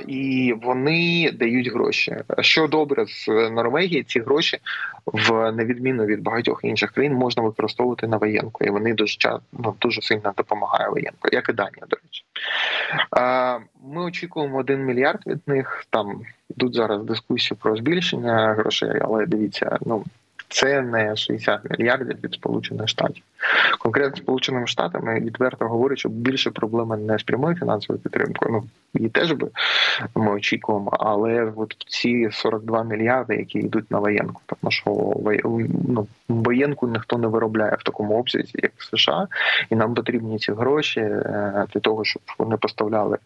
І 0.07 0.53
вони 0.61 1.31
дають 1.31 1.73
гроші. 1.73 2.15
Що 2.39 2.67
добре 2.67 3.05
з 3.07 3.27
Норвегії, 3.27 4.03
ці 4.03 4.19
гроші 4.19 4.57
в 5.05 5.51
невідміну 5.51 6.05
від 6.05 6.21
багатьох 6.21 6.59
інших 6.63 6.91
країн 6.91 7.13
можна 7.13 7.43
використовувати 7.43 8.07
на 8.07 8.17
воєнку, 8.17 8.65
і 8.65 8.69
вони 8.69 8.93
дуже 8.93 9.39
ну, 9.51 9.75
дуже 9.81 10.01
сильно 10.01 10.33
допомагає 10.37 10.89
воєнку, 10.89 11.29
як 11.31 11.49
і 11.49 11.53
Данія, 11.53 11.85
до 11.89 11.97
речі. 12.03 12.23
Ми 13.83 14.03
очікуємо 14.03 14.57
один 14.57 14.85
мільярд 14.85 15.19
від 15.27 15.39
них. 15.47 15.85
Там 15.89 16.21
йдуть 16.49 16.73
зараз 16.73 17.03
дискусії 17.03 17.57
про 17.61 17.75
збільшення 17.75 18.53
грошей, 18.53 18.99
але 19.01 19.25
дивіться, 19.25 19.77
ну 19.85 20.03
це 20.53 20.81
не 20.81 21.15
60 21.15 21.61
мільярдів 21.69 22.17
від 22.23 22.33
Сполучених 22.33 22.87
Штатів. 22.87 23.23
Конкретно 23.79 24.17
Сполученими 24.17 24.67
Штатами 24.67 25.19
відверто 25.19 25.67
говорять, 25.67 25.99
що 25.99 26.09
більше 26.09 26.51
проблема 26.51 26.97
не 26.97 27.19
з 27.19 27.23
прямою 27.23 27.55
фінансовою 27.55 28.01
підтримкою. 28.01 28.51
Ну 28.51 28.63
її 28.93 29.09
теж 29.09 29.31
би 29.31 29.47
ми 30.15 30.31
очікуємо, 30.31 30.93
але 30.99 31.51
от 31.55 31.75
ці 31.87 32.29
42 32.31 32.83
мільярди, 32.83 33.35
які 33.35 33.59
йдуть 33.59 33.91
на 33.91 33.99
воєнку, 33.99 34.41
тому 34.45 34.71
що 34.71 35.13
ну, 35.89 36.07
воєнку 36.29 36.87
ніхто 36.87 37.17
не 37.17 37.27
виробляє 37.27 37.75
в 37.79 37.83
такому 37.83 38.19
обсязі, 38.19 38.51
як 38.53 38.71
США, 38.77 39.27
і 39.69 39.75
нам 39.75 39.93
потрібні 39.93 40.39
ці 40.39 40.51
гроші 40.51 40.99
е, 40.99 41.65
для 41.73 41.81
того, 41.81 42.05
щоб 42.05 42.21
вони 42.37 42.57
поставляли 42.57 43.17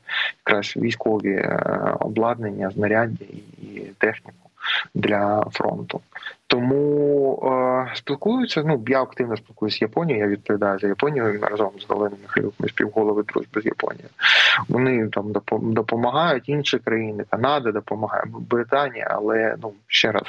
якраз 0.46 0.74
військові 0.78 1.32
е, 1.32 1.96
обладнання, 2.00 2.70
знаряддя 2.70 3.26
і 3.62 3.80
техніку 3.98 4.50
для 4.94 5.46
фронту. 5.52 6.02
Тому 6.58 7.40
е, 7.44 7.96
спілкуються. 7.96 8.64
Ну 8.64 8.84
я 8.88 9.02
активно 9.02 9.38
спілкуюся 9.38 9.78
з 9.78 9.82
Японією. 9.82 10.26
Я 10.26 10.32
відповідаю 10.32 10.80
за 10.80 10.88
Японію 10.88 11.40
разом 11.42 11.72
з 11.80 11.90
Галиною 11.90 12.22
Михайлюк, 12.24 12.54
ми 12.60 12.70
співголови 12.70 13.24
дружби 13.24 13.62
з 13.62 13.66
Японією. 13.66 14.10
Вони 14.70 15.08
там 15.08 15.34
допомагають 15.74 16.50
інші 16.50 16.80
країни, 16.80 17.26
Канада 17.30 17.72
допомагає 17.72 18.24
Британія, 18.28 19.08
але 19.12 19.56
ну 19.62 19.74
ще 19.88 20.12
раз. 20.12 20.24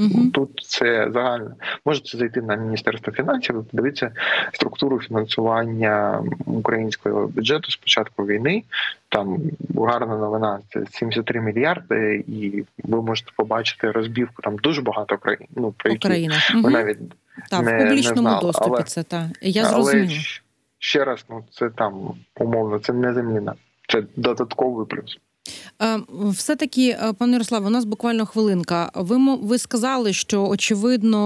Угу. 0.00 0.30
Тут 0.32 0.64
це 0.68 1.10
загально 1.14 1.54
можете 1.84 2.18
зайти 2.18 2.42
на 2.42 2.56
міністерство 2.56 3.12
фінансів. 3.12 3.64
Подивіться 3.64 4.10
структуру 4.52 5.00
фінансування 5.00 6.24
українського 6.46 7.26
бюджету 7.26 7.70
з 7.70 7.76
початку 7.76 8.26
війни. 8.26 8.62
Там 9.08 9.38
гарна 9.76 10.16
новина 10.16 10.58
це 10.68 10.86
73 10.90 11.40
мільярди, 11.40 12.24
і 12.28 12.64
ви 12.82 13.02
можете 13.02 13.32
побачити 13.36 13.90
розбівку. 13.90 14.42
Там 14.42 14.56
дуже 14.56 14.82
багато 14.82 15.18
країн. 15.18 15.48
Ну 15.56 15.74
про 15.76 15.90
які 15.90 16.08
угу. 16.54 16.62
ви 16.62 16.70
навіть 16.70 16.98
так, 17.50 17.64
не, 17.64 17.76
в 17.76 17.78
публічному 17.78 18.22
не 18.22 18.28
знали. 18.28 18.40
доступі. 18.42 18.70
Але, 18.74 18.82
це 18.82 19.02
та 19.02 19.30
я 19.40 19.64
зрозуміла. 19.64 20.06
Але 20.10 20.20
ще 20.78 21.04
раз, 21.04 21.24
ну 21.30 21.44
це 21.50 21.70
там 21.70 22.14
умовно, 22.36 22.78
це 22.78 22.92
не 22.92 23.14
заміна, 23.14 23.54
це 23.88 24.02
додатковий 24.16 24.86
плюс. 24.86 25.18
Все 26.30 26.56
таки, 26.56 26.96
пане 27.18 27.32
Ярославе, 27.32 27.66
у 27.66 27.70
нас 27.70 27.84
буквально 27.84 28.26
хвилинка. 28.26 28.90
Ви 28.94 29.36
ви 29.36 29.58
сказали, 29.58 30.12
що 30.12 30.48
очевидно, 30.48 31.24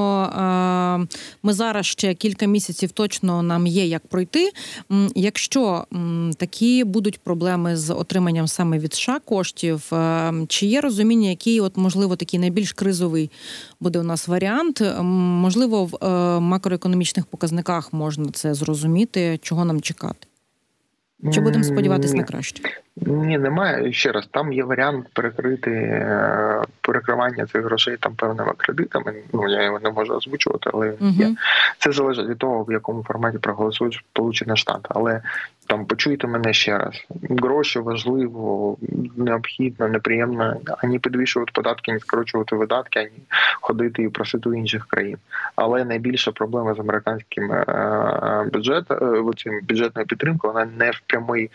ми 1.43 1.53
зараз 1.53 1.87
ще 1.87 2.15
кілька 2.15 2.47
місяців 2.47 2.93
точно 2.93 3.43
нам 3.43 3.67
є 3.67 3.87
як 3.87 4.07
пройти. 4.07 4.51
Якщо 5.15 5.85
такі 6.37 6.85
будуть 6.85 7.19
проблеми 7.21 7.77
з 7.77 7.95
отриманням 7.95 8.49
саме 8.49 8.79
від 8.79 8.95
США 8.95 9.19
коштів, 9.25 9.93
чи 10.49 10.67
є 10.67 10.81
розуміння, 10.81 11.29
який 11.29 11.61
от 11.61 11.77
можливо 11.77 12.17
такий 12.17 12.41
найбільш 12.41 12.73
кризовий 12.73 13.31
буде 13.81 13.99
у 13.99 14.03
нас 14.03 14.29
варіант? 14.29 14.83
Можливо, 15.03 15.85
в 15.85 16.41
макроекономічних 16.41 17.27
показниках 17.27 17.93
можна 17.93 18.31
це 18.33 18.55
зрозуміти, 18.55 19.39
чого 19.43 19.65
нам 19.65 19.81
чекати. 19.81 20.27
Чи 21.33 21.41
будемо 21.41 21.65
сподіватися 21.65 22.17
на 22.17 22.25
краще? 22.25 22.63
Ні, 22.97 23.39
немає. 23.39 23.93
Ще 23.93 24.13
раз, 24.13 24.29
там 24.31 24.53
є 24.53 24.65
варіант 24.65 25.07
перекрити 25.13 25.71
е, 25.71 26.63
перекривання 26.81 27.47
цих 27.47 27.65
грошей 27.65 27.97
там 28.01 28.15
певними 28.15 28.53
кредитами. 28.57 29.15
Ну 29.33 29.49
я 29.49 29.63
його 29.63 29.79
не 29.79 29.91
можу 29.91 30.15
озвучувати, 30.15 30.71
але 30.75 30.87
є. 30.87 31.27
Угу. 31.27 31.37
Це 31.79 31.93
залежить 31.93 32.29
від 32.29 32.39
того, 32.39 32.65
в 32.65 32.73
якому 32.73 33.03
форматі 33.03 33.39
проголосують 33.39 33.95
Сполучені 33.95 34.57
Штати. 34.57 34.89
Але 34.89 35.21
там 35.67 35.87
почуйте 35.87 36.27
мене 36.27 36.53
ще 36.53 36.79
раз. 36.79 37.07
Гроші 37.31 37.79
важливо, 37.79 38.77
необхідно, 39.17 39.89
неприємно 39.89 40.57
ані 40.79 40.99
підвищувати 40.99 41.53
податки, 41.55 41.93
ні 41.93 42.01
скорочувати 42.01 42.57
видатки, 42.57 42.99
ані 42.99 43.11
ходити 43.61 44.03
і 44.03 44.09
просити 44.09 44.49
у 44.49 44.55
інших 44.55 44.87
країн. 44.87 45.17
Але 45.57 45.85
найбільша 45.85 46.33
проблема 46.33 46.75
з 46.75 46.81
американським 46.81 47.53
е, 47.53 48.51
бюджетом, 48.53 49.33
цим 49.37 49.61
бюджетною 49.69 50.07
підтримкою, 50.07 50.53
вона 50.53 50.69
не 50.79 50.91
в 50.91 51.01
прямій 51.07 51.51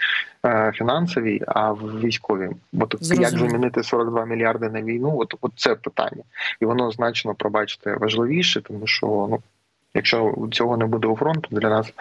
е, 0.45 0.71
фінансовій, 0.75 1.41
а 1.47 1.71
в 1.71 1.99
військовій. 1.99 2.49
От 2.79 2.93
як 2.93 3.03
Зрозуміло. 3.03 3.49
замінити 3.49 3.83
42 3.83 4.25
мільярди 4.25 4.69
на 4.69 4.81
війну? 4.81 5.17
От, 5.19 5.35
от 5.41 5.51
це 5.55 5.75
питання, 5.75 6.23
і 6.61 6.65
воно 6.65 6.91
значно 6.91 7.33
пробачте 7.33 7.93
важливіше, 7.93 8.61
тому 8.61 8.87
що 8.87 9.27
ну. 9.29 9.39
Якщо 9.93 10.35
цього 10.51 10.77
не 10.77 10.85
буде 10.85 11.07
у 11.07 11.15
фронту, 11.15 11.47
для 11.51 11.69
нас 11.69 11.93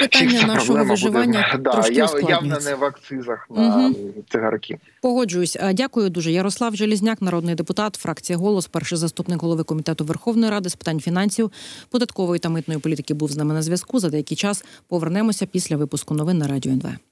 Питання 0.00 0.40
ця 0.40 0.46
нашого 0.46 0.84
виживання 0.84 1.48
буде 1.52 1.62
да, 1.62 1.70
трошки 1.70 1.94
я, 1.94 2.08
явно 2.28 2.58
не 2.64 2.74
в 2.74 2.84
акцизах 2.84 3.46
на 3.50 3.76
угу. 3.76 3.94
цигарки. 4.30 4.78
Погоджуюсь. 5.02 5.56
Дякую 5.74 6.10
дуже. 6.10 6.32
Ярослав 6.32 6.76
Желізняк, 6.76 7.22
народний 7.22 7.54
депутат, 7.54 7.96
фракція 7.96 8.38
голос, 8.38 8.66
перший 8.66 8.98
заступник 8.98 9.42
голови 9.42 9.64
комітету 9.64 10.04
Верховної 10.04 10.52
Ради 10.52 10.68
з 10.68 10.74
питань 10.74 11.00
фінансів, 11.00 11.52
податкової 11.90 12.38
та 12.38 12.48
митної 12.48 12.80
політики 12.80 13.14
був 13.14 13.30
з 13.30 13.36
нами 13.36 13.54
на 13.54 13.62
зв'язку. 13.62 13.98
За 13.98 14.10
деякий 14.10 14.36
час 14.36 14.64
повернемося 14.88 15.46
після 15.46 15.76
випуску 15.76 16.14
новин 16.14 16.38
на 16.38 16.46
радіо 16.46 16.72
НВ. 16.72 17.07